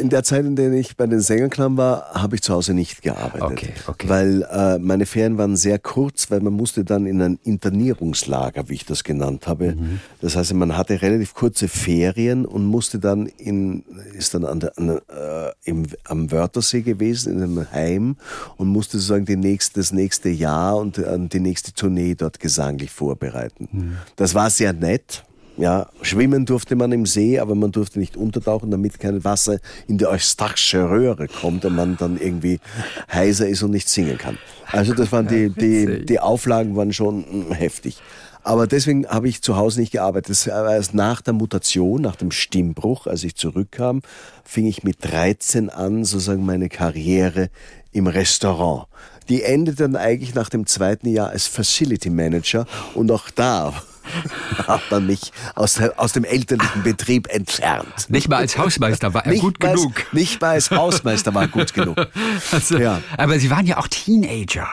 [0.00, 3.02] in der Zeit, in der ich bei den Sängerklamm war, habe ich zu Hause nicht
[3.02, 3.42] gearbeitet.
[3.42, 4.08] Okay, okay.
[4.08, 8.74] Weil äh, meine Ferien waren sehr kurz, weil man musste dann in ein Internierungslager, wie
[8.74, 9.76] ich das genannt habe.
[9.76, 10.00] Mhm.
[10.20, 14.76] Das heißt, man hatte relativ kurze Ferien und musste dann in, ist dann an der,
[14.76, 18.16] an, äh, im, am Wörthersee gewesen, in einem Heim
[18.56, 22.90] und musste sozusagen die nächste, das nächste Jahr und äh, die nächste Tournee dort gesanglich
[22.90, 23.68] vorbereiten.
[23.70, 23.96] Mhm.
[24.16, 25.22] Das war sehr nett.
[25.58, 29.98] Ja, schwimmen durfte man im See, aber man durfte nicht untertauchen, damit kein Wasser in
[29.98, 32.58] die eustachische Röhre kommt und man dann irgendwie
[33.12, 34.38] heiser ist und nicht singen kann.
[34.70, 38.00] Also das waren die, die, die Auflagen waren schon mm, heftig.
[38.44, 40.30] Aber deswegen habe ich zu Hause nicht gearbeitet.
[40.30, 44.02] Das war erst nach der Mutation, nach dem Stimmbruch, als ich zurückkam,
[44.44, 47.50] fing ich mit 13 an, sozusagen meine Karriere
[47.92, 48.86] im Restaurant.
[49.28, 53.74] Die endete dann eigentlich nach dem zweiten Jahr als Facility Manager und auch da
[54.66, 58.08] hat man mich aus, aus dem elterlichen Betrieb entfernt.
[58.08, 59.92] Nicht mal als Hausmeister war er gut mal genug.
[60.12, 61.96] Nicht mal als Hausmeister war gut genug.
[62.52, 63.00] Also, Ja.
[63.16, 64.68] Aber Sie waren ja auch Teenager.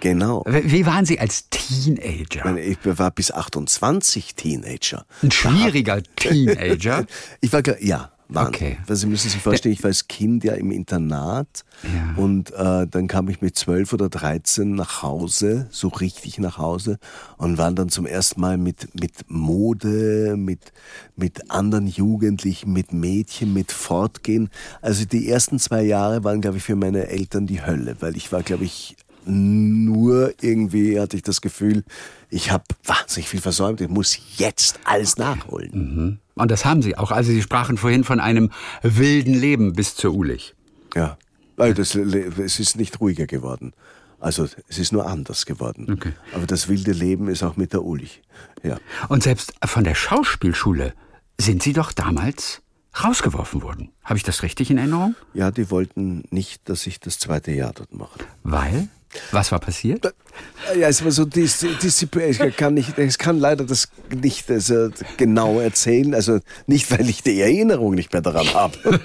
[0.00, 0.44] Genau.
[0.46, 2.38] Wie waren Sie als Teenager?
[2.38, 5.04] Ich meine, Ich war bis 28 Teenager.
[5.22, 7.04] Ein schwieriger Teenager.
[7.40, 8.54] Ich war, ja, Wahnsinn.
[8.54, 8.78] Okay.
[8.86, 12.22] Weil Sie müssen sich vorstellen, ich war als Kind ja im Internat Ja.
[12.22, 16.98] und äh, dann kam ich mit 12 oder 13 nach Hause, so richtig nach Hause
[17.38, 20.72] und waren dann zum ersten Mal mit, mit Mode, mit,
[21.16, 24.50] mit anderen Jugendlichen, mit Mädchen, mit Fortgehen.
[24.82, 28.30] Also die ersten zwei Jahre waren, glaube ich, für meine Eltern die Hölle, weil ich
[28.32, 28.96] war, glaube ich,
[29.28, 31.84] nur irgendwie hatte ich das Gefühl,
[32.30, 36.20] ich habe wahnsinnig viel versäumt, ich muss jetzt alles nachholen.
[36.34, 37.10] Und das haben Sie auch.
[37.10, 38.50] Also Sie sprachen vorhin von einem
[38.82, 40.54] wilden Leben bis zur Ulich.
[40.94, 41.18] Ja,
[41.56, 43.72] weil das, es ist nicht ruhiger geworden.
[44.20, 45.92] Also es ist nur anders geworden.
[45.92, 46.12] Okay.
[46.34, 48.22] Aber das wilde Leben ist auch mit der Ulich.
[48.62, 48.78] Ja.
[49.08, 50.94] Und selbst von der Schauspielschule
[51.38, 52.62] sind Sie doch damals
[53.04, 53.92] rausgeworfen worden.
[54.02, 55.14] Habe ich das richtig in Erinnerung?
[55.34, 58.18] ja, die wollten nicht, dass ich das zweite Jahr dort mache.
[58.42, 58.88] Weil?
[59.32, 60.12] Was war passiert?
[60.78, 62.30] Ja, es war so Dis Disziplin.
[62.30, 66.14] Ich kann, nicht, ich kann leider das nicht also, genau erzählen.
[66.14, 68.78] Also nicht, weil ich die Erinnerung nicht mehr daran habe.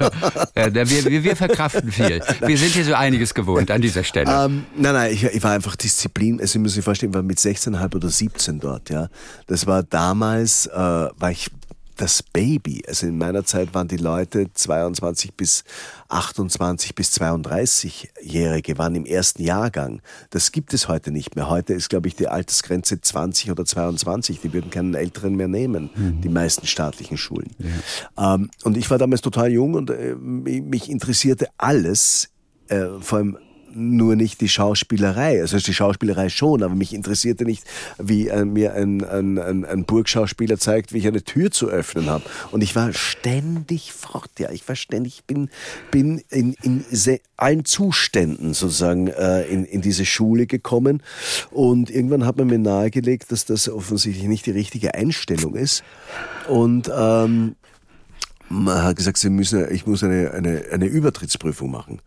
[0.55, 2.21] Ja, wir, wir, wir verkraften viel.
[2.45, 4.29] Wir sind hier so einiges gewohnt an dieser Stelle.
[4.29, 6.39] Ähm, nein, nein, ich, ich war einfach Disziplin.
[6.39, 9.09] Also, Sie müssen sich vorstellen, ich war mit 16,5 oder 17 dort, ja.
[9.47, 11.49] Das war damals, äh, war ich
[11.97, 12.83] das Baby.
[12.87, 15.63] Also in meiner Zeit waren die Leute 22 bis
[16.09, 20.01] 28 bis 32-Jährige, waren im ersten Jahrgang.
[20.29, 21.49] Das gibt es heute nicht mehr.
[21.49, 24.41] Heute ist, glaube ich, die Altersgrenze 20 oder 22.
[24.41, 25.89] Die würden keinen Älteren mehr nehmen,
[26.21, 27.51] die meisten staatlichen Schulen.
[28.17, 32.29] Ähm, und ich war damals total jung und äh, mich interessierte alles,
[32.67, 33.37] äh, vor allem
[33.75, 35.41] nur nicht die Schauspielerei.
[35.41, 37.63] Also die Schauspielerei schon, aber mich interessierte nicht,
[37.97, 42.09] wie äh, mir ein, ein, ein, ein Burgschauspieler zeigt, wie ich eine Tür zu öffnen
[42.09, 42.23] habe.
[42.51, 44.51] Und ich war ständig fort, ja.
[44.51, 45.49] Ich war ständig, bin,
[45.91, 46.83] bin in, in
[47.37, 51.03] allen Zuständen sozusagen äh, in, in diese Schule gekommen.
[51.51, 55.83] Und irgendwann hat man mir nahegelegt, dass das offensichtlich nicht die richtige Einstellung ist.
[56.47, 57.55] Und ähm,
[58.49, 61.99] man hat gesagt, sie müssen, ich muss eine, eine, eine Übertrittsprüfung machen.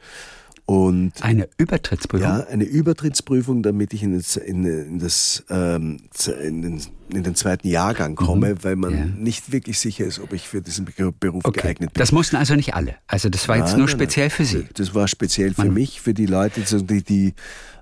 [0.67, 2.27] Und Eine Übertrittsprüfung?
[2.29, 6.01] ja, eine Übertrittsprüfung, damit ich in, das, in, in, das, ähm,
[6.43, 9.05] in, den, in den zweiten Jahrgang komme, weil man Ja.
[9.05, 11.61] nicht wirklich sicher ist, ob ich für diesen Be- Beruf Okay.
[11.63, 12.01] geeignet bin.
[12.01, 12.97] Das mussten also nicht alle.
[13.07, 14.37] Also das war jetzt Nein, nur nein, speziell nein.
[14.37, 14.67] für Sie.
[14.75, 17.35] Das war speziell für mich, für die Leute, die, die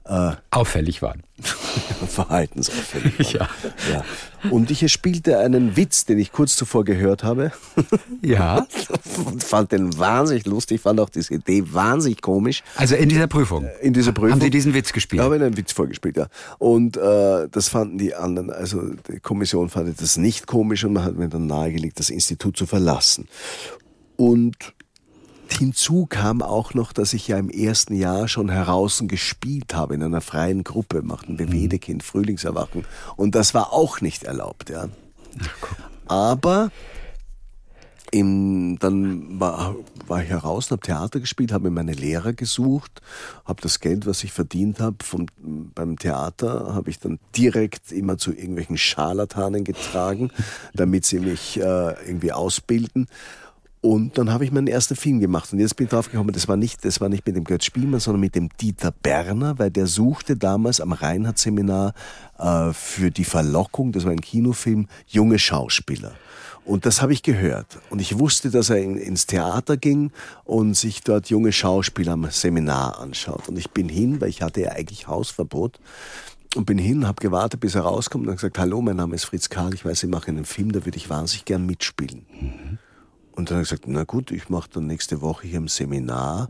[0.07, 1.23] äh, Auffällig waren.
[2.09, 3.35] verhaltensauffällig waren.
[3.35, 3.49] Ja.
[3.91, 4.05] ja.
[4.51, 7.53] Und ich spielte einen Witz, den ich kurz zuvor gehört habe.
[8.23, 8.67] Ja.
[9.27, 12.63] und fand den wahnsinnig lustig, fand auch diese Idee wahnsinnig komisch.
[12.77, 13.69] Also in dieser Prüfung.
[13.83, 14.33] In dieser Prüfung.
[14.33, 15.21] Haben Sie diesen Witz gespielt?
[15.21, 16.29] Ich habe einen Witz vorgespielt, ja.
[16.59, 21.05] Und äh, das fanden die anderen, also die Kommission fand das nicht komisch und man
[21.05, 23.29] hat mir dann nahegelegt, das Institut zu verlassen.
[24.17, 24.57] Und
[25.49, 30.03] hinzu kam auch noch, dass ich ja im ersten Jahr schon heraußen gespielt habe in
[30.03, 32.85] einer freien Gruppe, machten wir Wedekind, Frühlingserwachen.
[33.17, 34.89] Und das war auch nicht erlaubt, ja.
[36.07, 36.71] Aber
[38.15, 39.75] im, dann war,
[40.07, 43.03] war ich heraus und habe Theater gespielt, habe mir meine Lehrer gesucht,
[43.45, 48.17] habe das Geld, was ich verdient habe von, beim Theater, habe ich dann direkt immer
[48.17, 50.31] zu irgendwelchen Scharlatanen getragen,
[50.75, 51.63] damit sie mich äh,
[52.07, 53.09] irgendwie ausbilden.
[53.85, 55.53] Und dann habe ich meinen ersten Film gemacht.
[55.53, 57.67] Und jetzt bin ich drauf gekommen, das war nicht, das war nicht mit dem Götz
[57.67, 61.93] Spielmann, sondern mit dem Dieter Berner, weil der suchte damals am Reinhardt-Seminar
[62.39, 66.13] äh, für die Verlockung, das war ein Kinofilm, junge Schauspieler.
[66.65, 67.79] Und das habe ich gehört.
[67.91, 70.13] Und ich wusste, dass er in, ins Theater ging
[70.45, 73.51] und sich dort junge Schauspieler am Seminar anschaut.
[73.51, 75.79] Und ich bin hin, weil ich hatte ja eigentlich Hausverbot.
[76.57, 79.25] Und bin hin, habe gewartet, bis er rauskommt und habe gesagt, hallo, mein Name ist
[79.25, 82.79] Fritz Karl, ich weiß, Sie machen einen Film, da würde ich wahnsinnig gern mitspielen.
[83.37, 86.49] Und dann habe ich gesagt, na gut, ich mache dann nächste Woche hier im Seminar,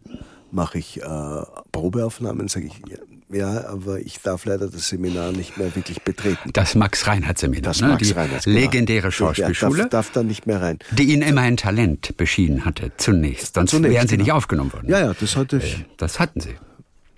[0.51, 2.99] mache ich äh, Probeaufnahmen, sage ich, ja,
[3.31, 6.51] ja, aber ich darf leider das Seminar nicht mehr wirklich betreten.
[6.53, 7.89] Das Max-Reinhardt-Seminar, Das ne?
[7.89, 8.59] Max die Reinhardt, genau.
[8.61, 10.79] legendäre Ja, Schauspielschule, darf, darf da nicht mehr rein.
[10.93, 13.55] die Ihnen immer ein Talent beschienen hatte, zunächst.
[13.55, 14.37] Sonst Zunächst, wären Sie nicht genau.
[14.37, 14.89] aufgenommen worden.
[14.89, 15.85] Ja, ja, das hatte ich.
[15.97, 16.55] Das hatten Sie.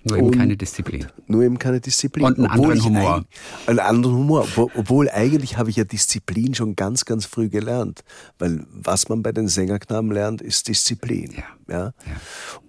[0.07, 1.05] Nur eben Und- keine Disziplin.
[1.27, 2.25] Nur eben keine Disziplin.
[2.25, 3.25] Und einen Obwohl anderen Humor.
[3.65, 4.47] Einen anderen Humor.
[4.55, 8.03] Obwohl, eigentlich habe ich ja Disziplin schon ganz, ganz früh gelernt.
[8.39, 11.33] Weil was man bei den Sängerknaben lernt, ist Disziplin.
[11.35, 11.43] Ja.
[11.69, 11.93] Ja.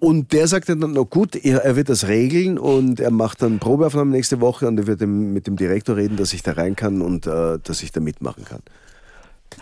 [0.01, 3.61] Und der sagte dann, na gut, er, er wird das regeln und er macht dann
[3.61, 7.01] Probeaufnahmen nächste Woche und er wird mit dem Direktor reden, dass ich da rein kann
[7.01, 8.61] und äh, dass ich da mitmachen kann.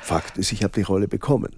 [0.01, 1.51] Fakt ist, ich habe die Rolle bekommen.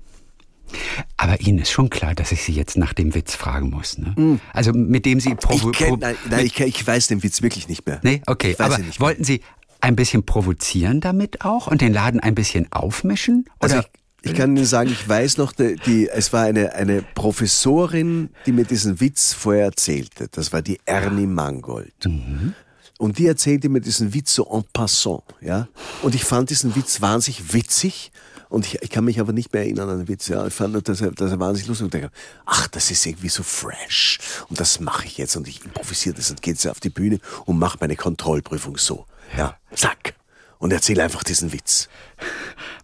[1.16, 3.98] Aber Ihnen ist schon klar, dass ich Sie jetzt nach dem Witz fragen muss.
[3.98, 4.38] Ne?
[4.52, 5.70] Also mit dem Sie provo Mm.
[5.72, 8.00] Ich, kenn, pro- nein, nein, ich, ich weiß den Witz wirklich nicht mehr.
[8.02, 8.54] Nee, okay.
[8.58, 9.40] Aber wollten Sie
[9.80, 13.44] ein bisschen provozieren damit auch und den Laden ein bisschen aufmischen?
[13.60, 13.86] Also Oder
[14.22, 18.30] ich, ich kann Ihnen sagen, ich weiß noch, die, die, es war eine, eine Professorin,
[18.46, 20.28] die mir diesen Witz vorher erzählte.
[20.30, 21.92] Das war die Ernie Mangold.
[22.98, 25.68] Und die erzählte mir diesen Witz so en passant, ja.
[26.02, 28.10] Und ich fand diesen Witz wahnsinnig witzig.
[28.48, 30.28] Und ich, ich kann mich aber nicht mehr erinnern an den Witz.
[30.28, 30.46] Ja.
[30.46, 32.10] Ich fand, dass er, dass er wahnsinnig lustig und dachte,
[32.46, 34.18] ach, das ist irgendwie so fresh.
[34.48, 35.36] Und das mache ich jetzt.
[35.36, 39.06] Und ich improvisiere das und gehe jetzt auf die Bühne und mache meine Kontrollprüfung so.
[39.36, 40.14] Ja, zack.
[40.58, 41.88] Und erzähle einfach diesen Witz.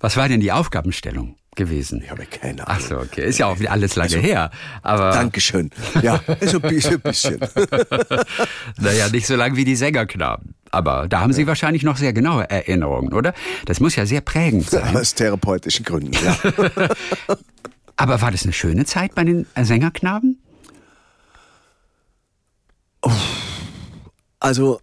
[0.00, 1.36] Was war denn die Aufgabenstellung?
[1.54, 2.02] Gewesen.
[2.02, 2.78] Ich habe keine Ahnung.
[2.78, 3.26] Ach so, okay.
[3.26, 4.50] Ist ja auch alles lange also, her.
[4.82, 5.70] Aber Dankeschön.
[6.02, 6.94] Ja, ein bisschen.
[6.94, 7.40] Ein bisschen.
[8.78, 10.54] naja, nicht so lang wie die Sängerknaben.
[10.70, 13.32] Aber da haben Sie wahrscheinlich noch sehr genaue Erinnerungen, oder?
[13.64, 14.96] Das muss ja sehr prägend sein.
[14.96, 16.36] Aus therapeutischen Gründen, ja.
[17.96, 20.40] aber war das eine schöne Zeit bei den Sängerknaben?
[24.40, 24.80] Also,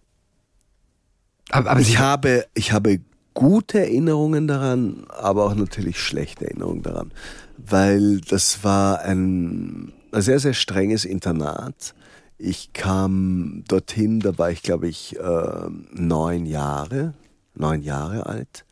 [1.50, 3.00] aber, aber ich, habe, ich habe
[3.34, 7.12] gute Erinnerungen daran, aber auch natürlich schlechte Erinnerungen daran,
[7.56, 11.94] weil das war ein, sehr, sehr strenges Internat.
[12.38, 17.14] Ich kam dorthin, da war ich, glaube ich, äh, neun Jahre,
[17.54, 18.64] neun Jahre alt.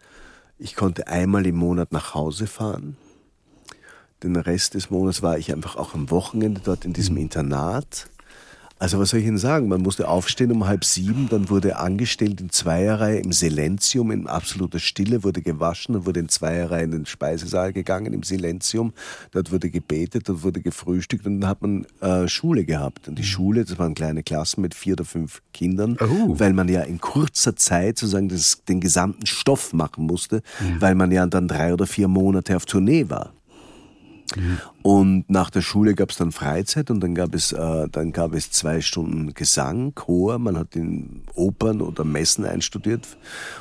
[0.59, 2.97] Ich konnte einmal im Monat nach Hause fahren.
[4.23, 7.23] Den Rest des Monats war ich einfach auch am Wochenende dort in diesem mhm.
[7.23, 8.10] Internat.
[8.81, 9.69] Also was soll ich Ihnen sagen?
[9.69, 14.79] Man musste aufstehen um halb sieben, dann wurde angestellt in Zweierreihe im Silenzium, in absoluter
[14.79, 18.95] Stille, wurde gewaschen, dann wurde in Zweierreihe in den Speisesaal gegangen im Silenzium,
[19.33, 23.07] dort wurde gebetet, dort wurde gefrühstückt und dann hat man äh, Schule gehabt.
[23.07, 23.27] Und die mhm.
[23.27, 26.39] Schule, das waren kleine Klassen mit vier oder fünf Kindern, oh.
[26.39, 30.81] weil man ja in kurzer Zeit sozusagen das, den gesamten Stoff machen musste, ja.
[30.81, 33.35] weil man ja dann drei oder vier Monate auf Tournee war.
[34.83, 38.35] Und nach der Schule gab es dann Freizeit und dann gab es äh, dann gab
[38.35, 40.39] es zwei Stunden Gesang, Chor.
[40.39, 43.07] Man hat in Opern oder Messen einstudiert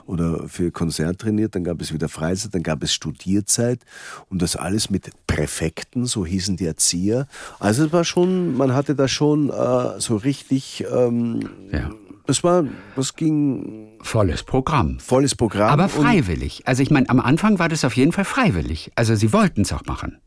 [0.05, 1.55] oder für Konzert trainiert.
[1.55, 3.81] Dann gab es wieder Freizeit, dann gab es Studierzeit
[4.29, 7.27] und das alles mit Präfekten, so hießen die Erzieher.
[7.59, 10.85] Also es war schon, man hatte da schon äh, so richtig.
[10.91, 11.89] Ähm, ja.
[12.29, 12.63] Das war,
[12.95, 13.87] das ging.
[14.01, 14.99] Volles Programm.
[14.99, 15.71] Volles Programm.
[15.71, 16.61] Aber freiwillig.
[16.67, 18.91] Also ich meine, am Anfang war das auf jeden Fall freiwillig.
[18.93, 20.19] Also Sie wollten es auch machen.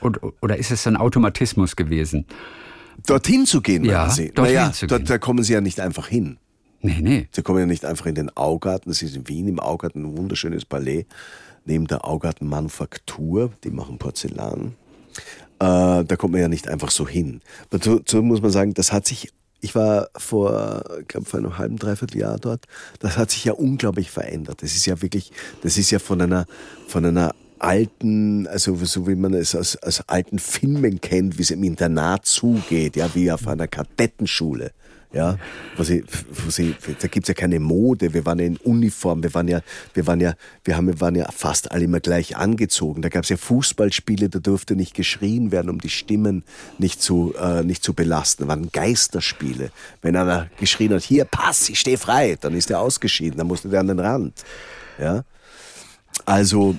[0.00, 2.26] Und, oder ist es ein Automatismus gewesen?
[3.06, 4.30] Dorthin zu gehen, ja, Sie?
[4.32, 6.38] Dorthin naja, zu dort, da kommen Sie ja nicht einfach hin.
[6.80, 7.28] Nee, nee.
[7.32, 8.90] Sie kommen ja nicht einfach in den Augarten.
[8.90, 11.06] Das ist in Wien im Augarten ein wunderschönes Palais.
[11.64, 14.74] Neben der Augarten Manufaktur, die machen Porzellan.
[15.58, 17.40] Äh, da kommt man ja nicht einfach so hin.
[17.70, 22.18] Dazu muss man sagen, das hat sich ich war vor, glaube, vor einem halben, dreiviertel
[22.18, 22.66] Jahr dort.
[23.00, 24.62] Das hat sich ja unglaublich verändert.
[24.62, 25.32] Das ist ja wirklich,
[25.62, 26.46] das ist ja von einer,
[26.86, 31.50] von einer alten, also so wie man es aus, aus alten Filmen kennt, wie es
[31.50, 34.72] im Internat zugeht, ja, wie auf einer Kadettenschule.
[35.12, 35.38] Ja,
[35.76, 39.32] wo sie, wo sie, da gibt's ja keine Mode, wir waren ja in Uniform, wir
[39.32, 39.60] waren ja,
[39.94, 40.34] wir waren ja,
[40.64, 43.00] wir haben, waren ja fast alle immer gleich angezogen.
[43.00, 46.42] Da gab's ja Fußballspiele, da durfte nicht geschrien werden, um die Stimmen
[46.78, 48.42] nicht zu, äh, nicht zu belasten.
[48.42, 49.70] Da waren Geisterspiele.
[50.02, 53.68] Wenn einer geschrien hat, hier, pass, ich stehe frei, dann ist er ausgeschieden, dann musste
[53.68, 54.44] der an den Rand.
[54.98, 55.24] Ja,
[56.24, 56.76] also,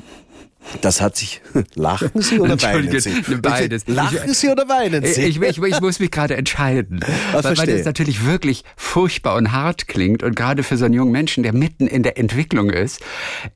[0.81, 1.41] das hat sich.
[1.75, 3.11] Lachen Sie oder weinen Sie?
[3.41, 3.87] Beides.
[3.87, 5.21] Lachen Sie oder weinen Sie?
[5.21, 6.99] Ich, ich, ich muss mich gerade entscheiden.
[7.31, 10.23] Was weil, weil das natürlich wirklich furchtbar und hart klingt.
[10.23, 13.01] Und gerade für so einen jungen Menschen, der mitten in der Entwicklung ist,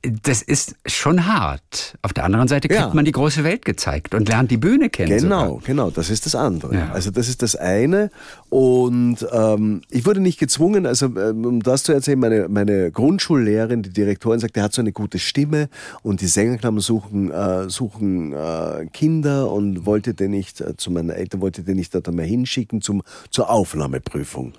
[0.02, 1.96] das ist schon hart.
[2.02, 2.94] Auf der anderen Seite kriegt ja.
[2.94, 5.18] man die große Welt gezeigt und lernt die Bühne kennen.
[5.18, 5.62] Genau, sogar.
[5.64, 5.90] genau.
[5.90, 6.74] Das ist das andere.
[6.74, 6.90] Ja.
[6.92, 8.10] Also das ist das eine.
[8.52, 13.82] Und ähm, ich wurde nicht gezwungen, also ähm, um das zu erzählen, meine, meine Grundschullehrerin,
[13.82, 15.70] die Direktorin sagt, der hat so eine gute Stimme
[16.02, 21.08] und die Sängerknaben suchen äh, suchen äh, Kinder und wollte den nicht, äh, zu meinen
[21.08, 24.52] Eltern wollte den nicht dort einmal hinschicken zum, zur Aufnahmeprüfung.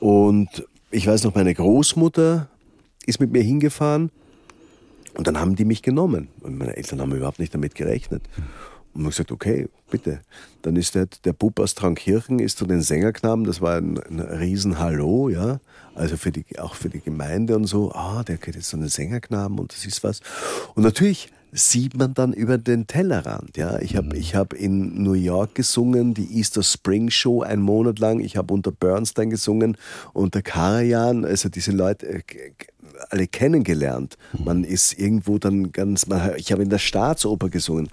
[0.00, 2.48] Und ich weiß noch, meine Großmutter
[3.06, 4.10] ist mit mir hingefahren
[5.14, 6.26] und dann haben die mich genommen.
[6.40, 8.22] Und meine Eltern haben überhaupt nicht damit gerechnet.
[8.92, 10.20] Und man gesagt, okay, bitte.
[10.62, 14.20] Dann ist der, der Bub aus Trankirchen ist zu den Sängerknaben, das war ein, ein
[14.20, 15.60] Riesenhallo, ja.
[15.94, 18.88] Also für die, auch für die Gemeinde und so, ah, der geht jetzt zu den
[18.88, 20.20] Sängerknaben und das ist was.
[20.74, 23.56] Und natürlich sieht man dann über den Tellerrand.
[23.56, 27.98] Ja, ich habe ich hab in New York gesungen, die Easter Spring Show einen Monat
[27.98, 28.20] lang.
[28.20, 29.76] Ich habe unter Bernstein gesungen,
[30.12, 31.24] unter Karajan.
[31.24, 32.22] Also diese Leute äh,
[33.08, 34.16] alle kennengelernt.
[34.32, 37.88] Man ist irgendwo dann ganz, man, ich habe in der Staatsoper gesungen.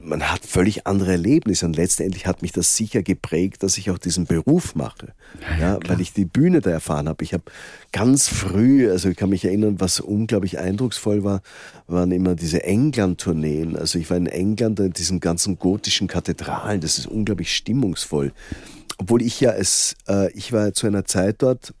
[0.00, 3.98] Man hat völlig andere Erlebnisse und letztendlich hat mich das sicher geprägt, dass ich auch
[3.98, 5.14] diesen Beruf mache.
[5.58, 7.24] Ja, ja, weil ich die Bühne da erfahren habe.
[7.24, 7.44] Ich habe
[7.90, 11.40] ganz früh, also ich kann mich erinnern, was unglaublich eindrucksvoll war,
[11.86, 13.76] waren immer diese England-Tourneen.
[13.76, 16.82] Also ich war in England in diesen ganzen gotischen Kathedralen.
[16.82, 18.32] Das ist unglaublich stimmungsvoll.
[18.98, 21.74] Obwohl ich ja es, äh, ich war zu einer Zeit dort,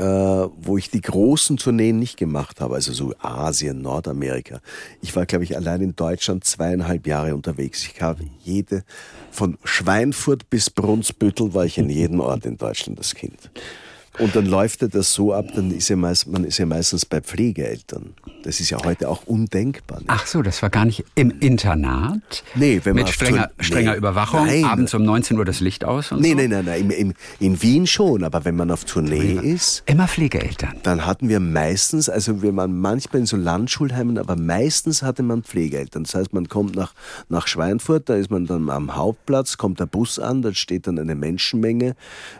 [0.00, 4.60] äh, wo ich die großen Tourneen nicht gemacht habe, also so Asien, Nordamerika.
[5.02, 7.86] Ich war, glaube ich, allein in Deutschland zweieinhalb Jahre unterwegs.
[7.86, 8.82] Ich habe jede,
[9.30, 13.50] von Schweinfurt bis Brunsbüttel war ich in jedem Ort in Deutschland das Kind.
[14.18, 17.20] Und dann läuft das so ab, dann ist ja meist, man ist ja meistens bei
[17.20, 18.14] Pflegeeltern.
[18.42, 19.98] Das ist ja heute auch undenkbar.
[20.00, 20.10] Nicht?
[20.10, 22.42] Ach so, das war gar nicht im Internat?
[22.56, 23.98] Nee, wenn man Mit strenger, Tour- strenger nee.
[23.98, 24.64] Überwachung, Nein.
[24.64, 26.34] abends um 19 Uhr das Licht aus und Nee, so?
[26.36, 26.90] nee, nein, nein.
[26.90, 30.74] Im, in Wien schon, aber wenn man auf Tournee ist, Immer Pflegeeltern.
[30.82, 35.44] dann hatten wir meistens, also wir waren manchmal in so Landschulheimen, aber meistens hatte man
[35.44, 36.02] Pflegeeltern.
[36.02, 36.94] Das heißt, man kommt nach,
[37.28, 40.98] nach Schweinfurt, da ist man dann am Hauptplatz, kommt der Bus an, da steht dann
[40.98, 41.94] eine Menschenmenge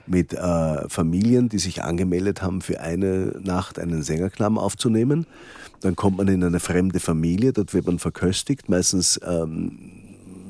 [0.06, 5.26] mit äh, Familien, die sich angemeldet haben, für eine Nacht einen Sängerknaben aufzunehmen.
[5.80, 9.89] Dann kommt man in eine fremde Familie, dort wird man verköstigt, meistens ähm,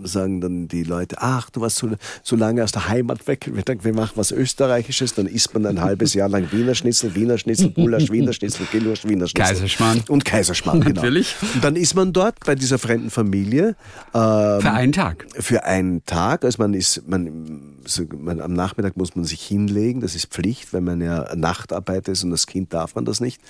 [0.04, 1.90] sagen dann die Leute, ach, du warst so,
[2.22, 5.66] so lange aus der Heimat weg, wir, denken, wir machen was Österreichisches, dann isst man
[5.66, 9.54] ein halbes Jahr lang Wiener Schnitzel, Wiener Schnitzel, Gulasch, Wiener Schnitzel, Gulasch, Wiener Schnitzel.
[9.54, 10.02] Kaiserschmarrn.
[10.08, 11.00] Und Kaiserschmarrn, genau.
[11.02, 11.36] Natürlich.
[11.54, 13.76] Und dann ist man dort bei dieser fremden Familie
[14.14, 15.26] ähm, Für einen Tag.
[15.38, 16.44] für einen Tag.
[16.44, 20.72] Also man ist, man, so, man, am Nachmittag muss man sich hinlegen, das ist Pflicht,
[20.72, 23.40] wenn man ja Nachtarbeit ist und das Kind darf man das nicht.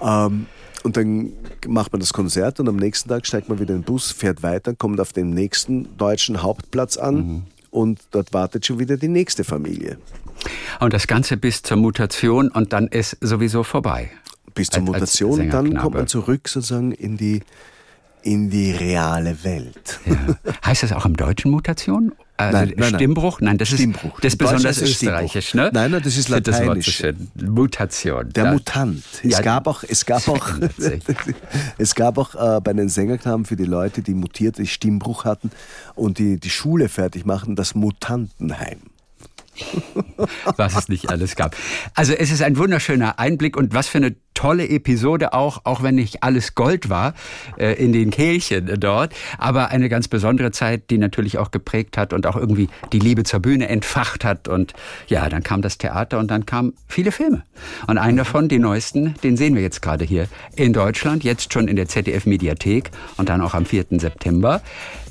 [0.00, 0.46] Ähm,
[0.84, 1.32] und dann
[1.66, 4.42] macht man das Konzert und am nächsten Tag steigt man wieder in den Bus, fährt
[4.42, 9.44] weiter, kommt auf den nächsten deutschen Hauptplatz an und dort wartet schon wieder die nächste
[9.44, 9.98] Familie.
[10.80, 14.10] Und das Ganze bis zur Mutation und dann ist sowieso vorbei.
[14.54, 15.82] Bis zur Als- als Mutation, dann Sängerknabe.
[15.82, 17.42] kommt man zurück sozusagen in die,
[18.22, 20.00] in die reale Welt.
[20.06, 20.36] Ja.
[20.64, 22.12] Heißt das auch im Deutschen Mutation?
[22.40, 22.94] Also Nein, nein.
[22.94, 23.40] Stimmbruch?
[23.40, 24.20] Nein, das ist, Stimmbruch.
[24.20, 25.70] das ist besonders österreichisch, ne?
[25.72, 27.02] Nein, nein, das ist finde das so lateinisch.
[27.34, 28.32] Mutation.
[28.32, 28.52] Der Ja.
[28.52, 29.02] Mutant.
[29.24, 30.48] Es Ja, gab auch, es gab auch,
[31.78, 35.50] es gab auch äh, bei den Sängerknaben für die Leute, die mutiert, die Stimmbruch hatten
[35.96, 38.78] und die die Schule fertig machten, das Mutantenheim.
[40.56, 41.56] Was es nicht alles gab.
[41.94, 45.96] Also es ist ein wunderschöner Einblick und was für eine tolle Episode auch, auch wenn
[45.96, 47.14] nicht alles Gold war
[47.56, 52.12] äh, in den Kehlchen dort, aber eine ganz besondere Zeit, die natürlich auch geprägt hat
[52.12, 54.74] und auch irgendwie die Liebe zur Bühne entfacht hat und
[55.08, 57.42] ja, dann kam das Theater und dann kamen viele Filme.
[57.88, 61.66] Und einen davon, den neuesten, den sehen wir jetzt gerade hier in Deutschland, jetzt schon
[61.66, 63.86] in der ZDF Mediathek und dann auch am 4.
[63.98, 64.62] September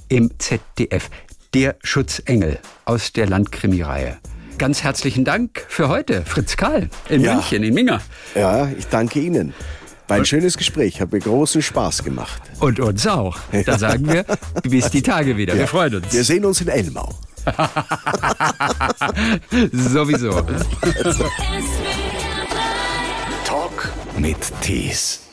[0.08, 1.10] im ZDF.
[1.54, 4.18] Der Schutzengel aus der Landkrimireihe.
[4.58, 7.36] Ganz herzlichen Dank für heute, Fritz Karl in Ja.
[7.36, 8.02] München, in Minga.
[8.34, 9.54] Ja, ich danke Ihnen.
[10.08, 12.42] War ein schönes Gespräch, hat mir großen Spaß gemacht.
[12.60, 13.38] Und uns auch.
[13.66, 14.26] Da sagen wir,
[14.64, 15.54] bis die Tage wieder.
[15.56, 16.12] Wir freuen uns.
[16.14, 17.14] Wir sehen uns in Elmau.
[19.72, 20.32] Sowieso.
[23.46, 25.27] Talk mit Tees.